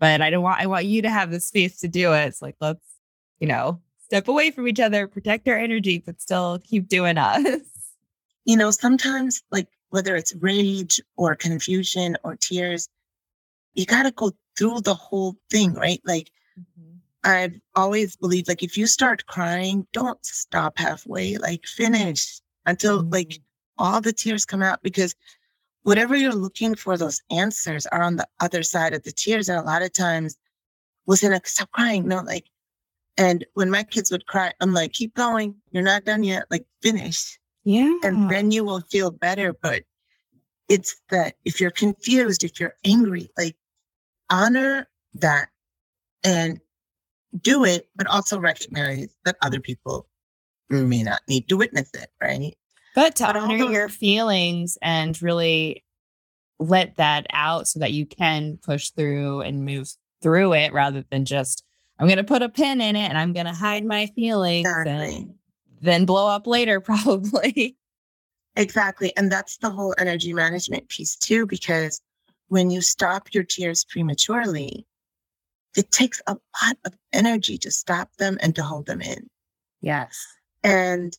[0.00, 2.26] but I don't want, I want you to have the space to do it.
[2.26, 2.84] It's like, let's,
[3.38, 7.60] you know, step away from each other, protect our energy, but still keep doing us.
[8.44, 12.88] You know, sometimes like whether it's rage or confusion or tears,
[13.74, 16.00] you got to go through the whole thing, right?
[16.04, 16.96] Like Mm-hmm.
[17.24, 23.12] I've always believed like if you start crying, don't stop halfway, like finish until mm-hmm.
[23.12, 23.40] like
[23.78, 25.14] all the tears come out because
[25.82, 29.48] whatever you're looking for, those answers are on the other side of the tears.
[29.48, 30.36] And a lot of times
[31.06, 32.06] we'll say, like, stop crying.
[32.06, 32.46] No, like,
[33.16, 35.54] and when my kids would cry, I'm like, keep going.
[35.70, 36.46] You're not done yet.
[36.50, 37.38] Like, finish.
[37.64, 37.94] Yeah.
[38.02, 39.52] And then you will feel better.
[39.52, 39.82] But
[40.68, 43.56] it's that if you're confused, if you're angry, like,
[44.30, 45.48] honor that
[46.24, 46.60] and
[47.40, 50.08] do it, but also recognize that other people
[50.70, 52.54] may not need to witness it, right?
[52.94, 55.84] But to but honor also- your feelings and really
[56.58, 59.90] let that out so that you can push through and move
[60.22, 61.64] through it rather than just
[61.98, 64.66] I'm going to put a pin in it and I'm going to hide my feelings
[64.68, 65.16] Exactly.
[65.16, 65.34] and
[65.80, 67.76] then blow up later, probably.
[68.56, 69.16] Exactly.
[69.16, 72.00] And that's the whole energy management piece too, because
[72.48, 74.86] when you stop your tears prematurely,
[75.76, 76.32] it takes a
[76.62, 79.28] lot of energy to stop them and to hold them in.
[79.80, 80.26] yes.
[80.64, 81.16] And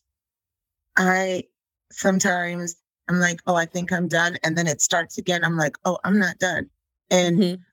[0.96, 1.44] I
[1.92, 2.76] sometimes
[3.08, 4.38] I'm like, oh, I think I'm done.
[4.42, 5.44] And then it starts again.
[5.44, 6.70] I'm like, oh, I'm not done.
[7.10, 7.64] And Mhm.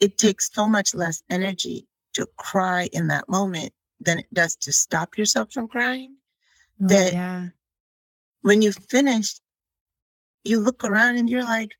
[0.00, 4.72] it takes so much less energy to cry in that moment than it does to
[4.72, 6.16] stop yourself from crying.
[6.82, 7.48] Oh, that- yeah.
[8.42, 9.40] When you finish,
[10.44, 11.72] you look around and you're like,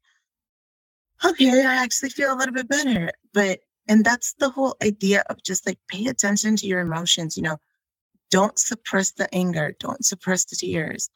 [1.25, 3.12] okay, I actually feel a little bit better.
[3.35, 7.37] But, and that's the whole idea of just like pay attention to your emotions.
[7.37, 7.57] You know,
[8.31, 11.11] don't suppress the anger, don't suppress the tears,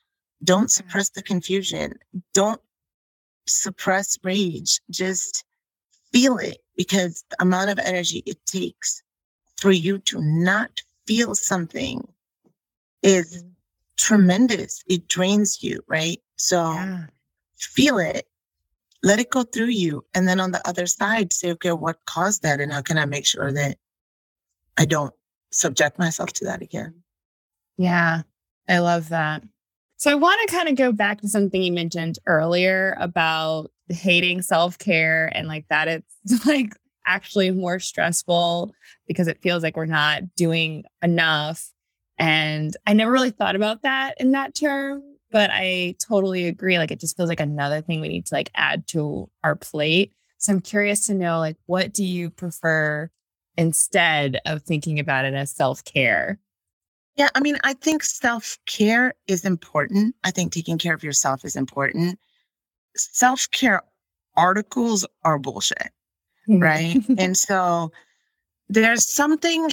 [0.44, 0.68] don't mm-hmm.
[0.68, 1.94] suppress the confusion,
[2.34, 2.60] don't
[3.46, 4.80] suppress rage.
[4.90, 5.44] Just
[6.12, 9.02] feel it because the amount of energy it takes
[9.56, 12.06] for you to not feel something
[13.02, 13.48] is mm-hmm.
[13.96, 14.82] tremendous.
[14.86, 16.20] It drains you, right?
[16.36, 17.06] So Yeah.
[17.56, 18.28] feel it,
[19.02, 20.04] let it go through you.
[20.14, 22.60] And then on the other side, say, okay, what caused that?
[22.60, 23.78] And how can I make sure that
[24.76, 25.14] I don't
[25.50, 27.02] subject myself to that again?
[27.76, 28.22] Yeah,
[28.68, 29.42] I love that.
[29.96, 34.42] So I want to kind of go back to something you mentioned earlier about hating
[34.42, 36.74] self care and like that it's like
[37.06, 38.72] actually more stressful
[39.06, 41.70] because it feels like we're not doing enough.
[42.18, 46.78] And I never really thought about that in that term, but I totally agree.
[46.78, 50.12] Like it just feels like another thing we need to like add to our plate.
[50.38, 53.10] So I'm curious to know like what do you prefer
[53.56, 56.38] instead of thinking about it as self care?
[57.16, 60.14] Yeah, I mean, I think self care is important.
[60.24, 62.18] I think taking care of yourself is important.
[62.96, 63.82] Self care
[64.36, 65.90] articles are bullshit.
[66.48, 66.62] Mm-hmm.
[66.62, 66.96] right?
[67.18, 67.92] and so
[68.68, 69.70] there's something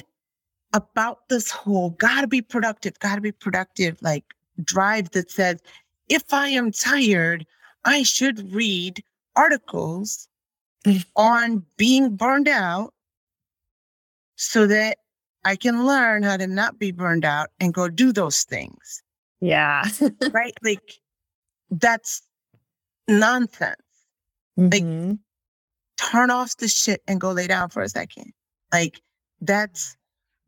[0.72, 4.24] about this whole gotta be productive, gotta be productive, like
[4.64, 5.60] drive that says,
[6.08, 7.46] if I am tired,
[7.84, 9.02] I should read
[9.34, 10.28] articles
[11.16, 12.94] on being burned out
[14.36, 14.98] so that
[15.44, 19.02] I can learn how to not be burned out and go do those things,
[19.40, 19.84] yeah.
[20.32, 20.54] right?
[20.62, 20.94] like
[21.70, 22.22] that's
[23.08, 23.76] nonsense.
[24.58, 25.18] Mhm.
[25.96, 28.32] turn off the shit and go lay down for a second.
[28.72, 29.00] Like
[29.40, 29.96] that's,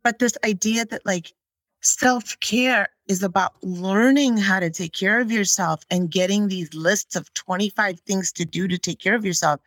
[0.03, 1.33] but this idea that like
[1.81, 7.17] self care is about learning how to take care of yourself and getting these lists
[7.17, 9.61] of 25 things to do to take care of yourself,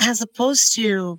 [0.00, 1.18] as opposed to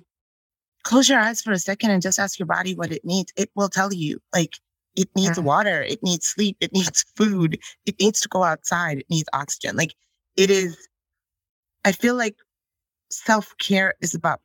[0.82, 3.32] close your eyes for a second and just ask your body what it needs.
[3.36, 4.58] It will tell you like
[4.96, 5.44] it needs Yeah.
[5.44, 9.76] water, it needs sleep, it needs food, it needs to go outside, it needs oxygen.
[9.76, 9.94] Like
[10.36, 10.88] it is,
[11.84, 12.36] I feel like
[13.10, 14.40] self care is about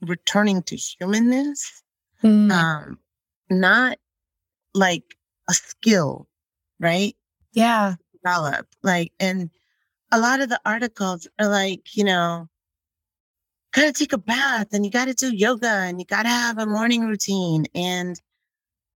[0.00, 1.82] returning to humanness,
[2.22, 2.50] Mm.
[2.50, 2.98] um,
[3.50, 3.98] not
[4.74, 5.16] like
[5.48, 6.28] a skill,
[6.80, 7.16] right?
[7.52, 7.94] yeah.
[8.24, 9.50] Develop like, and
[10.10, 12.48] a lot of the articles are like, you know,
[13.72, 17.02] gotta take a bath and you gotta do yoga and you gotta have a morning
[17.06, 18.20] routine and,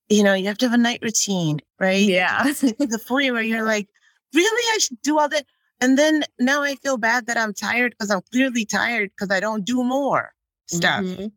[0.09, 2.01] you know, you have to have a night routine, right?
[2.07, 2.43] Yeah.
[2.45, 3.89] the point where you're like,
[4.35, 5.47] really, I should do all that.
[5.81, 9.41] And then now I feel bad that I'm tired because I'm clearly tired because I
[9.41, 10.33] don't do more
[10.67, 11.03] stuff.
[11.05, 11.33] Mhm.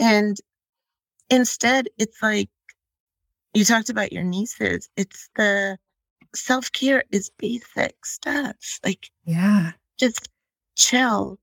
[0.00, 0.36] And
[1.30, 2.48] instead, it's like
[3.56, 4.88] you talked about your nieces.
[4.96, 5.78] It's the
[6.34, 8.56] self care is basic stuff.
[8.84, 9.72] Like Yeah.
[9.98, 10.28] just
[10.76, 11.38] chill.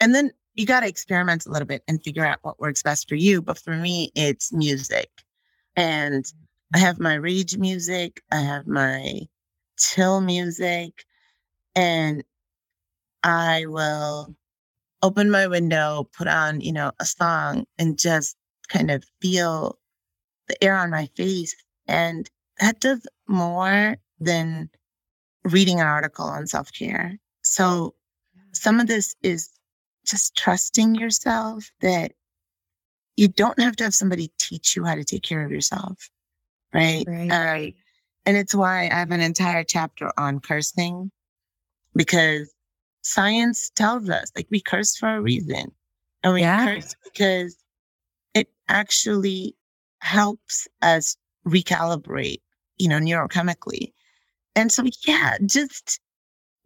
[0.00, 3.08] And then you got to experiment a little bit and figure out what works best
[3.08, 3.40] for you.
[3.40, 5.08] But for me, it's music.
[5.76, 6.24] And
[6.74, 9.20] I have my rage music, I have my
[9.78, 11.04] chill music,
[11.74, 12.24] and
[13.22, 14.34] I will
[15.02, 18.36] open my window, put on, you know, a song and just
[18.68, 19.78] kind of feel
[20.48, 21.54] the air on my face.
[21.86, 22.28] And
[22.60, 24.70] that does more than
[25.44, 27.18] reading an article on self care.
[27.42, 27.94] So
[28.52, 29.50] some of this is
[30.06, 32.12] just trusting yourself that
[33.16, 36.10] you don't have to have somebody teach you how to take care of yourself.
[36.72, 37.04] Right.
[37.06, 37.30] Right.
[37.30, 37.74] Um,
[38.24, 41.10] and it's why I have an entire chapter on cursing
[41.94, 42.52] because
[43.02, 45.72] science tells us like we curse for a reason.
[46.22, 46.64] And we Yeah.
[46.64, 47.56] curse because
[48.34, 49.56] it actually
[50.02, 52.40] helps us recalibrate,
[52.76, 53.92] you know, neurochemically.
[54.54, 56.00] And so, yeah, just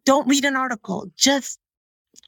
[0.04, 1.10] don't read an article.
[1.16, 1.58] Just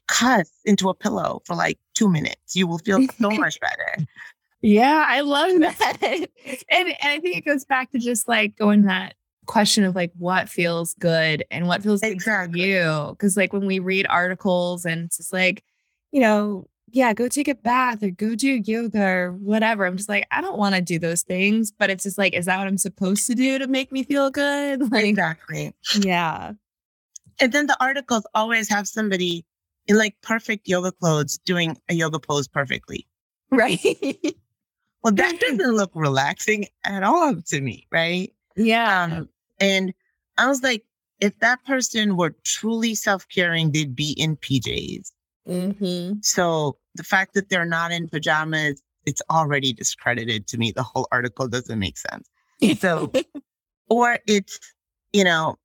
[0.07, 2.55] cuss into a pillow for like two minutes.
[2.55, 4.05] You will feel so much better.
[4.61, 6.03] Yeah, I love that.
[6.03, 6.27] and,
[6.69, 9.13] and I think it goes back to just like going that
[9.45, 13.15] question of like what feels good and what feels good for you.
[13.19, 15.63] Cause like when we read articles and it's just like,
[16.11, 19.85] you know, yeah, go take a bath or go do yoga or whatever.
[19.85, 22.45] I'm just like, I don't want to do those things, but it's just like, is
[22.45, 24.81] that what I'm supposed to do to make me feel good?
[24.91, 25.73] Like, exactly.
[25.99, 26.53] Yeah.
[27.39, 29.45] And then the articles always have somebody
[29.87, 33.05] in like perfect yoga clothes doing a yoga pose perfectly.
[33.51, 33.79] Right.
[35.03, 38.33] well, that doesn't look relaxing at all to me, right?
[38.55, 39.03] Yeah.
[39.03, 39.29] Um,
[39.59, 39.93] and
[40.37, 40.83] I was like,
[41.19, 45.11] if that person were truly self caring, they'd be in PJs.
[45.47, 46.13] Mm-hmm.
[46.21, 50.71] So the fact that they're not in pajamas, it's already discredited to me.
[50.71, 52.29] The whole article doesn't make sense.
[52.79, 53.11] So,
[53.89, 54.59] or it's,
[55.13, 55.57] you know,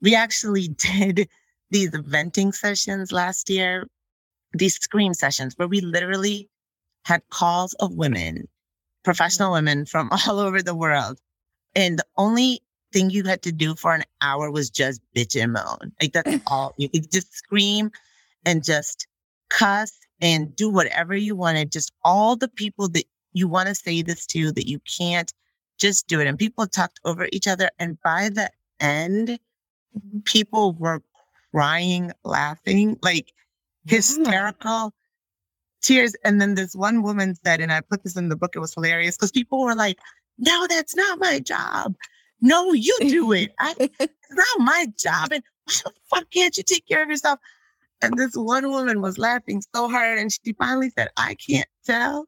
[0.00, 1.28] we actually did
[1.70, 3.86] these venting sessions last year,
[4.52, 6.48] these scream sessions where we literally
[7.04, 8.48] had calls of women,
[9.04, 9.66] professional mm-hmm.
[9.66, 11.18] women from all over the world.
[11.74, 12.60] And the only
[12.92, 15.92] thing you had to do for an hour was just bitch and moan.
[16.00, 17.92] Like that's all you could just scream
[18.44, 19.06] and just
[19.48, 21.72] cuss and do whatever you want wanted.
[21.72, 25.32] Just all the people that you want to say this to that you can't
[25.78, 26.26] just do it.
[26.26, 27.70] And people talked over each other.
[27.78, 28.50] And by the
[28.80, 30.20] end, mm-hmm.
[30.24, 31.02] people were
[31.52, 33.32] crying, laughing, like
[33.86, 34.92] hysterical
[35.82, 36.14] tears.
[36.24, 38.74] And then this one woman said, and I put this in the book, it was
[38.74, 39.98] hilarious because people were like,
[40.38, 41.94] no, that's not my job.
[42.40, 43.52] No, you do it.
[43.58, 45.28] I, it's not my job.
[45.32, 47.38] And why the fuck can't you take care of yourself?
[48.02, 50.18] And this one woman was laughing so hard.
[50.18, 52.26] And she finally said, I can't tell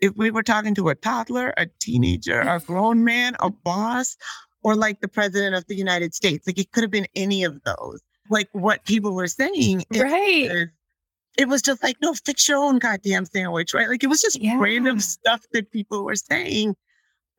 [0.00, 4.16] if we were talking to a toddler, a teenager, a grown man, a boss,
[4.62, 6.46] or like the president of the United States.
[6.46, 8.00] Like it could have been any of those.
[8.30, 9.84] Like what people were saying.
[9.94, 10.48] Right.
[10.50, 10.68] It,
[11.36, 13.88] it was just like, no, fix your own goddamn sandwich, right?
[13.88, 14.58] Like it was just Yeah.
[14.60, 16.76] random stuff that people were saying.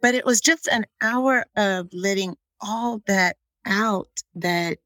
[0.01, 4.79] But it was just an hour of letting all that out that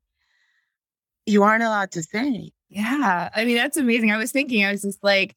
[1.26, 2.52] you aren't allowed to say.
[2.76, 3.30] Yeah.
[3.34, 4.12] I mean, that's amazing.
[4.12, 5.34] I was thinking, I was just like,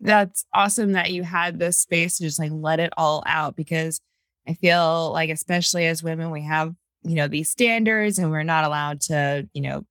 [0.00, 4.00] that's awesome that you had this space to just like let it all out because
[4.48, 6.74] I feel like, especially as women, we have,
[7.04, 9.84] you know, these standards and we're not allowed to, you know,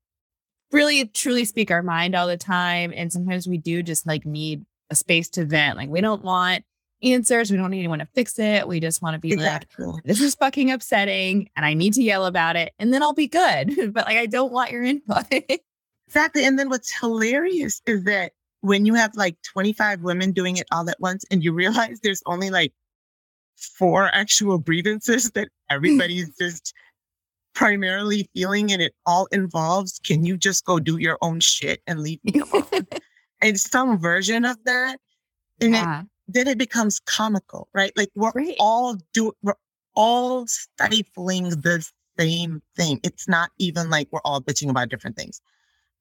[0.74, 2.92] really truly speak our mind all the time.
[2.94, 5.78] And sometimes we do just like need a space to vent.
[5.78, 6.66] Like, we don't want
[7.02, 7.52] answers.
[7.52, 8.68] We don't need anyone to fix it.
[8.68, 9.66] We just want to be like,
[10.04, 13.30] this is fucking upsetting and I need to yell about it and then I'll be
[13.30, 13.94] good.
[13.94, 15.26] but like, I don't want your input.
[16.12, 16.44] Exactly.
[16.44, 20.90] And then what's hilarious is that when you have like 25 women doing it all
[20.90, 22.74] at once and you realize there's only like
[23.56, 26.74] four actual grievances that everybody's just
[27.56, 32.02] primarily feeling and it all involves, can you just go do your own shit and
[32.02, 32.88] leave me alone?
[33.42, 35.00] and some version of that.
[35.62, 36.04] And it, yeah.
[36.28, 37.94] then it becomes comical, right?
[37.96, 38.56] Like we're Right.
[38.60, 39.56] all do we're
[39.96, 41.90] all stifling the
[42.20, 43.00] same thing.
[43.02, 45.40] It's not even like we're all bitching about different things.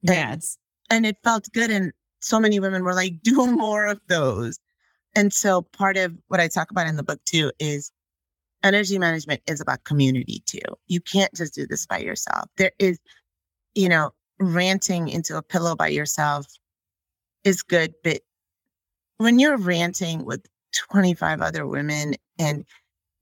[0.03, 0.34] Yeah.
[0.34, 0.59] It's,
[0.90, 1.70] And it felt good.
[1.70, 4.59] And so many women were like, do more of those.
[5.16, 7.90] And so part of what I talk about in the book too is
[8.62, 10.61] energy management is about community too.
[10.86, 12.46] You can't just do this by yourself.
[12.57, 12.98] There is,
[13.74, 16.46] you know, ranting into a pillow by yourself
[17.44, 18.20] is good, but
[19.18, 20.44] when you're ranting with
[20.90, 22.64] 25 other women and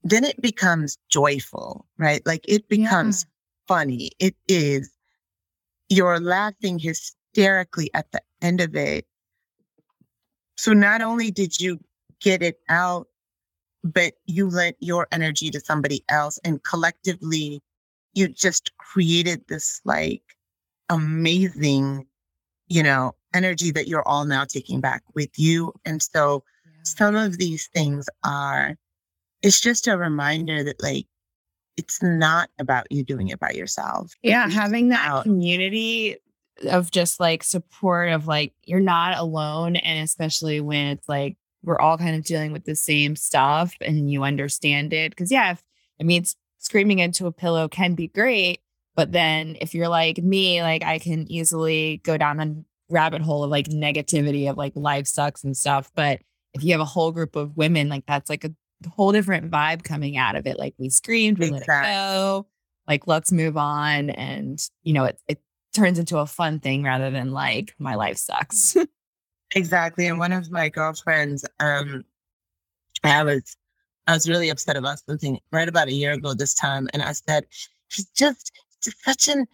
[0.03, 2.25] then it becomes joyful, right?
[2.25, 2.77] Like it Yeah.
[2.85, 3.25] becomes
[3.67, 4.11] funny.
[4.19, 4.91] It is,
[5.89, 9.05] you're laughing hysterically at the end of it.
[10.55, 11.79] So not only did you
[12.21, 13.07] get it out,
[13.83, 17.61] but you lent your energy to somebody else and collectively
[18.13, 20.21] you just created this like
[20.89, 22.05] amazing,
[22.67, 25.73] you know, energy that you're all now taking back with you.
[25.85, 26.43] And so
[26.83, 28.75] some of these things are,
[29.41, 31.05] it's just a reminder that like,
[31.79, 34.13] it's not about you doing it by yourself.
[34.21, 34.45] yeah.
[34.45, 35.23] It's Having that out.
[35.23, 36.17] community
[36.69, 39.77] of just like support of like, you're not alone.
[39.77, 44.11] And especially when it's like, we're all kind of dealing with the same stuff and
[44.11, 45.15] you understand it.
[45.15, 45.63] Cause yeah, if,
[45.99, 46.25] I mean,
[46.57, 48.59] screaming into a pillow can be great.
[48.95, 53.43] But then if you're like me, like I can easily go down a rabbit hole
[53.43, 55.91] of like negativity of like life sucks and stuff.
[55.95, 56.19] But
[56.53, 58.51] if you have a whole group of women, like that's like a
[58.87, 60.57] whole different vibe coming out of it.
[60.57, 62.47] Like we screamed, we let it go.
[62.87, 64.09] Like let's move on.
[64.11, 65.41] And you know, it it
[65.73, 68.77] turns into a fun thing rather than like my life sucks.
[69.55, 70.05] Exactly.
[70.07, 72.03] And one of my girlfriends, um,
[73.03, 73.57] I was,
[74.07, 76.87] I was really upset about something right about a year ago this time.
[76.93, 77.45] And I said,
[77.87, 78.51] he's just,
[78.83, 79.47] just such an,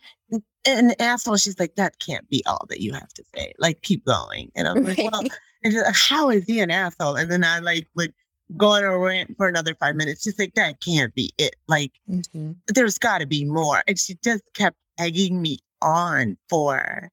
[0.66, 1.38] an asshole.
[1.38, 3.54] She's like, that can't be all that you have to say.
[3.58, 4.52] Like, keep going.
[4.56, 5.24] And I'm like, well,
[5.64, 7.16] and like, how is he an asshole?
[7.16, 8.14] And then I like would
[8.58, 10.24] go on rant for another five minutes.
[10.24, 11.56] She's like, that can't be it.
[11.68, 12.56] Like, Mhm.
[12.68, 13.84] there's got to be more.
[13.88, 17.12] And she just kept egging me on for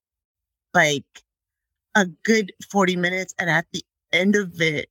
[0.74, 1.04] like
[1.94, 3.34] a good 40 minutes.
[3.38, 4.90] And at the end of it,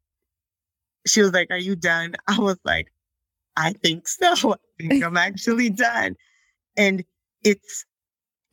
[1.05, 2.15] she was like, Are you done?
[2.27, 2.91] I was like,
[3.57, 4.53] I think so.
[4.53, 6.15] I think I'm actually done.
[6.77, 7.03] And
[7.43, 7.85] it's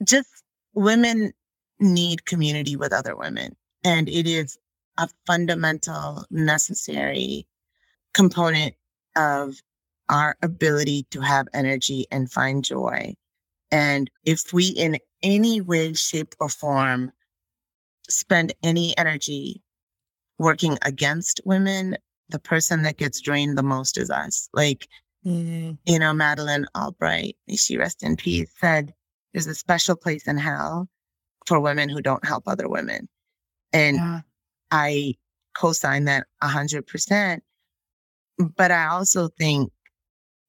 [0.04, 0.28] just
[0.74, 1.32] women
[1.80, 3.56] need community with other women.
[3.84, 4.58] And it is
[4.98, 7.46] a fundamental, necessary
[8.18, 8.74] component
[9.16, 9.54] of
[10.08, 13.14] our ability to have energy and find joy.
[13.70, 17.12] And if we, in any way, shape, or form,
[18.08, 19.62] spend any energy
[20.38, 21.96] working against women,
[22.28, 24.48] the person that gets drained the most is us.
[24.52, 24.88] Like,
[25.24, 25.72] mm-hmm.
[25.86, 28.92] you know, Madeleine Albright, may she rest in peace, said,
[29.32, 30.88] There's a special place in hell
[31.46, 33.08] for women who don't help other women.
[33.72, 34.20] And yeah.
[34.72, 35.14] I
[35.56, 37.40] co sign that 100%.
[38.38, 39.72] But I also think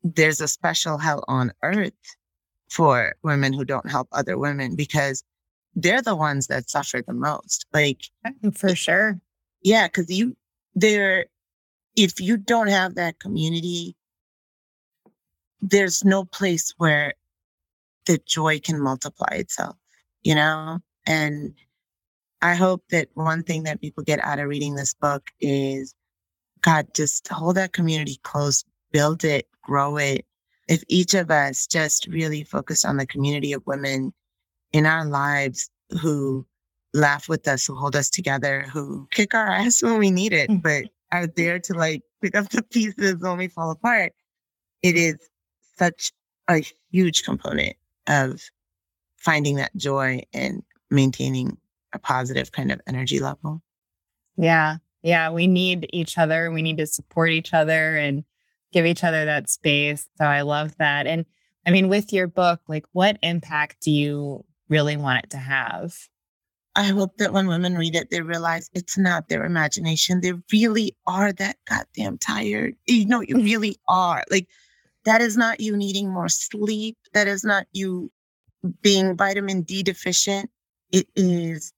[0.04, 1.94] there's a special hell on earth
[2.70, 5.24] for women who don't help other women because
[5.76, 7.66] they're the ones that suffer the most.
[7.74, 9.20] Like, mm, for sure.
[9.64, 9.88] Yeah.
[9.88, 10.36] Cause you,
[10.76, 11.26] they're,
[11.96, 13.96] if you don't have that community,
[15.62, 17.14] there's no place where
[18.06, 19.76] the joy can multiply itself,
[20.22, 20.80] you know?
[21.06, 21.54] And
[22.42, 25.94] I hope that one thing that people get out of reading this book is
[26.62, 30.26] God, just hold that community close, build it, grow it.
[30.68, 34.14] If each of us just really focus on the community of women
[34.72, 35.70] in our lives
[36.02, 36.46] who
[36.94, 40.50] laugh with us, who hold us together, who kick our ass when we need it,
[40.50, 40.62] mm.
[40.62, 44.14] but are there to like pick up the pieces when we fall apart,
[44.82, 45.16] it is
[45.78, 46.12] such
[46.50, 47.76] a huge component
[48.08, 48.42] of
[49.18, 51.58] finding that joy and maintaining
[51.94, 53.62] a positive kind of energy level.
[54.38, 54.78] Yeah.
[55.02, 55.32] Yeah.
[55.32, 56.52] We need each other.
[56.52, 58.24] We need to support each other and
[58.72, 60.08] give each other that space.
[60.18, 61.08] So I love that.
[61.08, 61.26] And
[61.66, 65.96] I mean, with your book, like what impact do you really want it to have?
[66.76, 70.22] I hope that when women read it, they realize it's not their imagination.
[70.22, 72.76] They really are that goddamn tired.
[72.86, 74.24] You know, you really are.
[74.30, 74.48] Like,
[75.06, 76.98] that is not you needing more sleep.
[77.14, 78.12] That is not you
[78.82, 80.50] being vitamin D deficient.
[80.92, 81.74] It is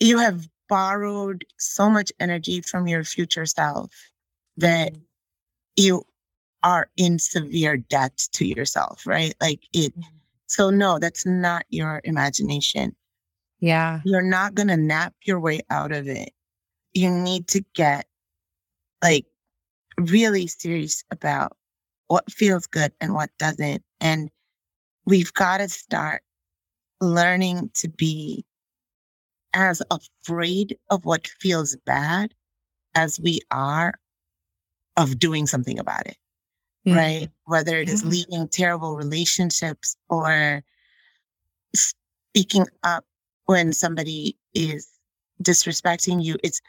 [0.00, 3.90] you have borrowed so much energy from your future self
[4.56, 5.02] that mm-hmm.
[5.76, 6.04] you
[6.62, 9.34] are in severe debt to yourself, right?
[9.40, 9.92] Like it.
[9.92, 10.16] Mm-hmm.
[10.46, 12.96] So, no, that's not your imagination.
[13.60, 14.00] Yeah.
[14.04, 16.30] You're not going to nap your way out of it.
[16.94, 18.06] You need to get
[19.02, 19.26] like
[19.98, 21.56] really serious about
[22.06, 23.82] what feels good and what doesn't.
[24.00, 24.30] And
[25.04, 26.22] we've got to start
[27.00, 28.44] learning to be
[29.54, 32.34] as afraid of what feels bad
[32.94, 33.94] as we are
[34.96, 36.16] of doing something about it,
[36.86, 36.96] mm-hmm.
[36.96, 37.28] right?
[37.44, 40.62] Whether it is leaving terrible relationships or
[41.74, 43.04] speaking up
[43.46, 44.88] when somebody is
[45.42, 46.36] disrespecting you.
[46.42, 46.60] It's,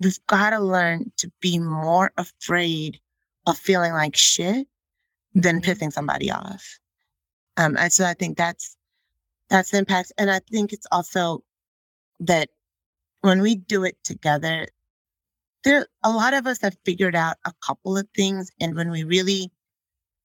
[0.00, 2.98] we've got to learn to be more afraid
[3.46, 4.66] of feeling like shit
[5.34, 5.70] than mm-hmm.
[5.70, 6.78] pissing somebody off.
[7.56, 8.76] Um, and so I think that's,
[9.50, 10.12] that's the impact.
[10.18, 11.44] And I think it's also
[12.20, 12.50] that
[13.20, 14.68] when we do it together,
[15.64, 18.50] there a lot of us have figured out a couple of things.
[18.60, 19.50] And when we really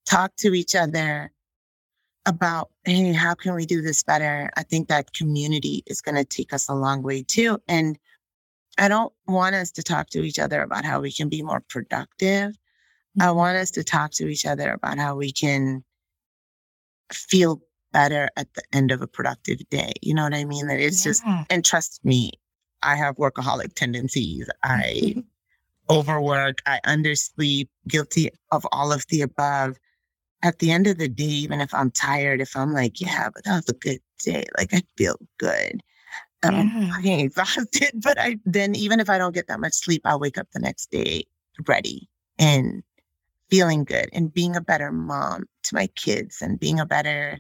[0.06, 1.32] talk to each other
[2.26, 4.50] about, hey, how can we do this better?
[4.58, 7.60] I think that community is going to take us a long way too.
[7.68, 7.98] And
[8.78, 11.64] I don't want us to talk to each other about how we can be more
[11.70, 12.56] productive.
[13.20, 13.38] I mm-hmm.
[13.38, 15.84] want us to talk to each other about how we can
[17.12, 17.62] feel
[17.92, 19.94] better at the end of a productive day.
[20.02, 20.68] You know what I mean?
[20.68, 21.10] That it's yeah.
[21.10, 22.32] just, and trust me,
[22.84, 24.48] I have workaholic tendencies.
[24.64, 25.24] I
[25.90, 29.78] overwork, I undersleep, guilty of all of the above.
[30.42, 33.44] At the end of the day, even if I'm tired, if I'm like, yeah, but
[33.44, 35.82] that was a good day, like I feel good.
[36.44, 36.90] I'm yeah.
[36.96, 40.38] fucking exhausted, but I then even if I don't get that much sleep, I'll wake
[40.38, 41.26] up the next day
[41.68, 42.84] ready and
[43.50, 47.40] feeling good and being a better mom to my kids and being a better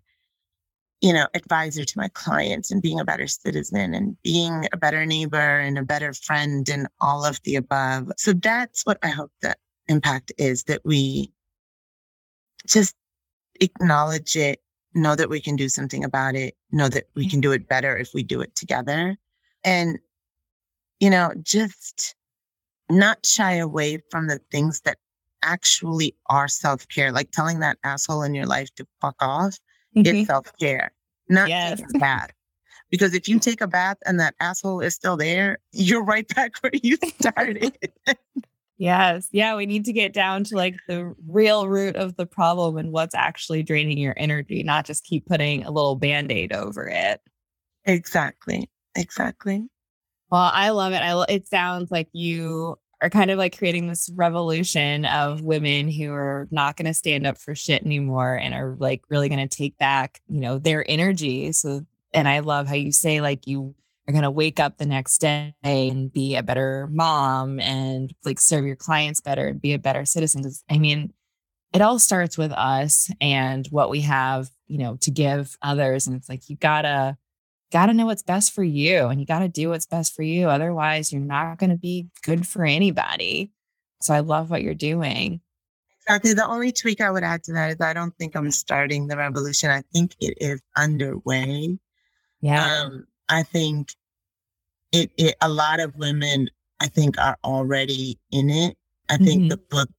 [1.02, 5.06] you know, advisor to my clients and being a better citizen and being a better
[5.06, 8.12] neighbor and a better friend and all of the above.
[8.18, 11.32] So that's what I hope that impact is that we
[12.68, 12.96] just
[13.62, 14.62] acknowledge it,
[14.94, 17.30] know that we can do something about it, know that we mm-hmm.
[17.32, 19.18] can do it better if we do it together.
[19.64, 20.00] And,
[21.00, 22.16] you know, just
[22.90, 24.98] not shy away from the things that
[25.44, 29.58] actually are self care, like telling that asshole in your life to fuck off
[29.96, 30.16] mm-hmm.
[30.16, 30.92] it's self care,
[31.30, 31.80] not yes.
[31.80, 32.32] take a bath.
[32.90, 36.54] Because if you take a bath and that asshole is still there, you're right back
[36.62, 37.78] where you started.
[38.78, 39.28] yes.
[39.32, 39.56] Yeah.
[39.56, 43.14] We need to get down to like the real root of the problem and what's
[43.14, 47.22] actually draining your energy, not just keep putting a little band aid over it.
[47.86, 48.70] Exactly.
[48.96, 49.68] Exactly.
[50.32, 51.02] Well, I love it.
[51.02, 56.12] I it sounds like you are kind of like creating this revolution of women who
[56.12, 59.58] are not going to stand up for shit anymore and are like really going to
[59.58, 61.52] take back, you know, their energy.
[61.54, 63.74] So, and I love how you say like you
[64.08, 68.40] are going to wake up the next day and be a better mom and like
[68.40, 70.44] serve your clients better and be a better citizen.
[70.44, 71.14] Cause I mean,
[71.72, 76.08] it all starts with us and what we have, you know, to give others.
[76.08, 77.18] And it's like, you gotta,
[77.72, 80.24] got to know what's best for you and you got to do what's best for
[80.24, 80.50] you.
[80.50, 83.52] Otherwise, you're not going to be good for anybody.
[84.02, 85.42] So I love what you're doing.
[86.02, 86.34] Exactly.
[86.34, 89.18] The only tweak I would add to that is I don't think I'm starting the
[89.18, 89.70] revolution.
[89.70, 91.78] I think it is underway.
[92.42, 92.82] Yeah.
[92.82, 93.94] Um, I think
[94.92, 96.50] it, it, a lot of women,
[96.80, 98.76] I think, are already in it.
[99.10, 99.50] I think mm-hmm.
[99.50, 99.90] the book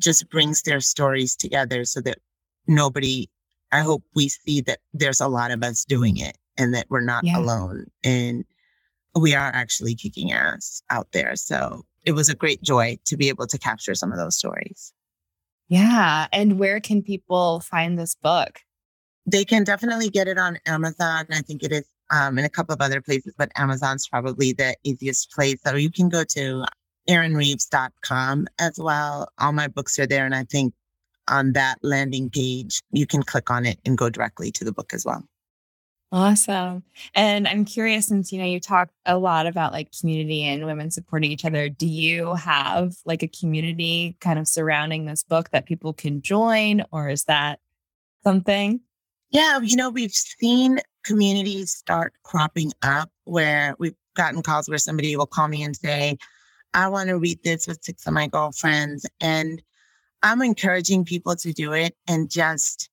[0.00, 2.18] just brings their stories together so that
[2.66, 3.28] nobody,
[3.72, 7.00] I hope we see that there's a lot of us doing it and that we're
[7.00, 7.38] not yeah.
[7.38, 7.86] alone.
[8.04, 8.44] And
[9.14, 11.36] we are actually kicking ass out there.
[11.36, 14.92] So it was a great joy to be able to capture some of those stories.
[15.68, 16.26] Yeah.
[16.32, 18.60] And where can people find this book?
[19.24, 21.26] They can definitely get it on Amazon.
[21.30, 24.76] I think it is um, in a couple of other places, but Amazon's probably the
[24.82, 25.60] easiest place.
[25.64, 26.64] So you can go to
[27.08, 29.28] arinreeves.com as well.
[29.38, 30.26] All my books are there.
[30.26, 30.74] And I think
[31.28, 34.92] on that landing page, you can click on it and go directly to the book
[34.92, 35.26] as well.
[36.12, 36.82] Awesome.
[37.14, 40.90] And I'm curious since you know you talk a lot about like community and women
[40.90, 45.64] supporting each other, do you have like a community kind of surrounding this book that
[45.64, 47.60] people can join or is that
[48.24, 48.80] something?
[49.30, 55.16] Yeah, you know, we've seen communities start cropping up where we've gotten calls where somebody
[55.16, 56.18] will call me and say,
[56.74, 59.06] I want to read this with six of my girlfriends.
[59.20, 59.62] And
[60.22, 62.90] I'm encouraging people to do it and just,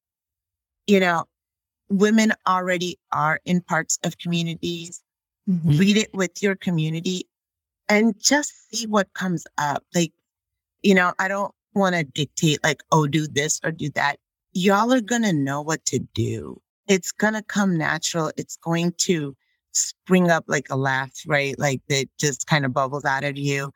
[0.88, 1.26] you know,
[1.90, 5.02] women already are in parts of communities.
[5.50, 5.78] Mm-hmm.
[5.78, 7.28] Read it with your community
[7.88, 9.84] and just see what comes up.
[9.96, 10.14] Like,
[10.84, 14.18] you know, I don't want to dictate, like, oh, do this or do that.
[14.54, 16.62] Y'all are going to know what to do.
[16.88, 18.32] It's going to come natural.
[18.38, 19.36] It's going to
[19.72, 21.58] spring up like a laugh, right?
[21.60, 23.72] Like that just kind of bubbles out of you.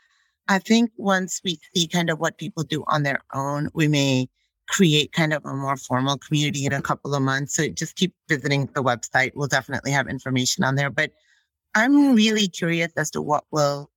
[0.48, 4.28] I think once we see kind of what people do on their own, we may
[4.68, 7.56] create kind of a more formal community in a couple of months.
[7.56, 9.32] So just keep visiting the website.
[9.36, 10.90] We'll definitely have information on there.
[10.90, 11.12] But
[11.76, 13.90] I'm really curious as to what will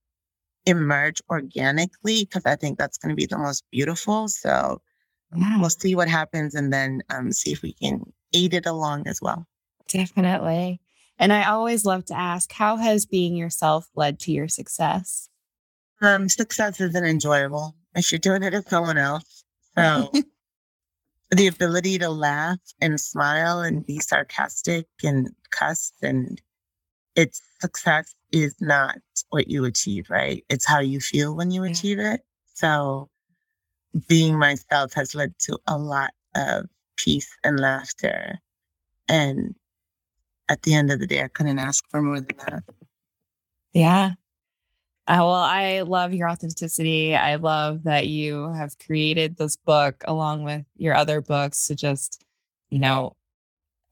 [0.65, 4.29] emerge organically because I think that's going to be the most beautiful.
[4.29, 4.83] So
[5.37, 5.61] yeah.
[5.61, 8.03] we'll see what happens and then um, see if we can
[8.33, 9.47] aid it along as well.
[9.89, 10.81] Definitely.
[11.19, 15.29] And I always love to ask, how has being yourself led to your success?
[16.03, 19.45] Um, success isn't enjoyable if you're doing it with someone else.
[19.77, 20.11] So
[21.31, 26.41] the ability to laugh and smile and be sarcastic and cuss and
[27.17, 28.99] its success is not
[29.31, 30.45] what you achieve, right?
[30.49, 32.21] It's how you feel when you achieve it.
[32.55, 33.09] So
[34.09, 36.67] being myself has led to a lot of
[36.97, 38.39] peace and laughter.
[39.09, 39.55] And
[40.49, 42.63] at the end of the day, I couldn't ask for more than that.
[43.73, 44.13] Yeah.
[45.09, 47.15] Uh, well, I love your authenticity.
[47.15, 52.25] I love that you have created this book along with your other books to just,
[52.71, 53.15] you know,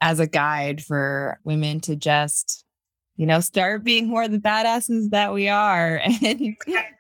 [0.01, 2.65] as a guide for women to just,
[3.17, 6.57] you know, start being more the badasses that we are and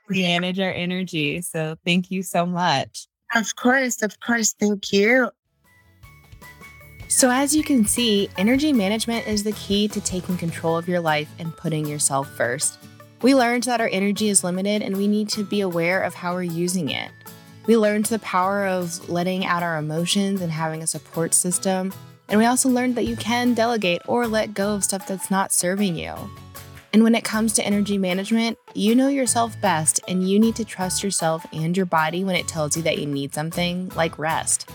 [0.08, 1.40] manage our energy.
[1.40, 3.08] So thank you so much.
[3.34, 4.00] Of course.
[4.00, 4.52] Of course.
[4.52, 5.30] Thank you.
[7.08, 11.00] So, as you can see, energy management is the key to taking control of your
[11.00, 12.78] life and putting yourself first.
[13.24, 16.34] We learned that our energy is limited and we need to be aware of how
[16.34, 17.10] we're using it.
[17.64, 21.94] We learned the power of letting out our emotions and having a support system.
[22.28, 25.54] And we also learned that you can delegate or let go of stuff that's not
[25.54, 26.12] serving you.
[26.92, 30.64] And when it comes to energy management, you know yourself best and you need to
[30.66, 34.68] trust yourself and your body when it tells you that you need something like rest.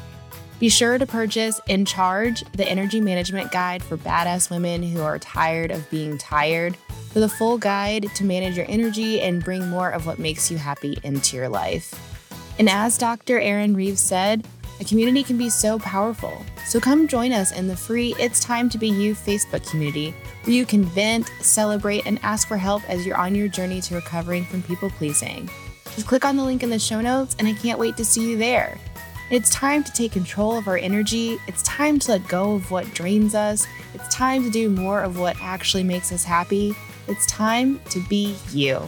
[0.60, 5.20] Be sure to purchase In Charge, the energy management guide for badass women who are
[5.20, 6.76] tired of being tired
[7.12, 10.58] for the full guide to manage your energy and bring more of what makes you
[10.58, 11.94] happy into your life.
[12.60, 13.40] And as Dr.
[13.40, 14.46] Arin Reeves said,
[14.80, 16.46] a community can be so powerful.
[16.66, 20.56] So come join us in the free It's Time to Be You Facebook community, where
[20.56, 24.46] you can vent, celebrate, and ask for help as you're on your journey to recovering
[24.46, 25.50] from people pleasing.
[25.96, 28.30] Just click on the link in the show notes, and I can't wait to see
[28.30, 28.78] you there.
[29.32, 31.38] It's time to take control of our energy.
[31.48, 33.68] It's time to let go of what drains us.
[33.94, 36.74] It's time to do more of what actually makes us happy.
[37.10, 38.82] It's time to be you.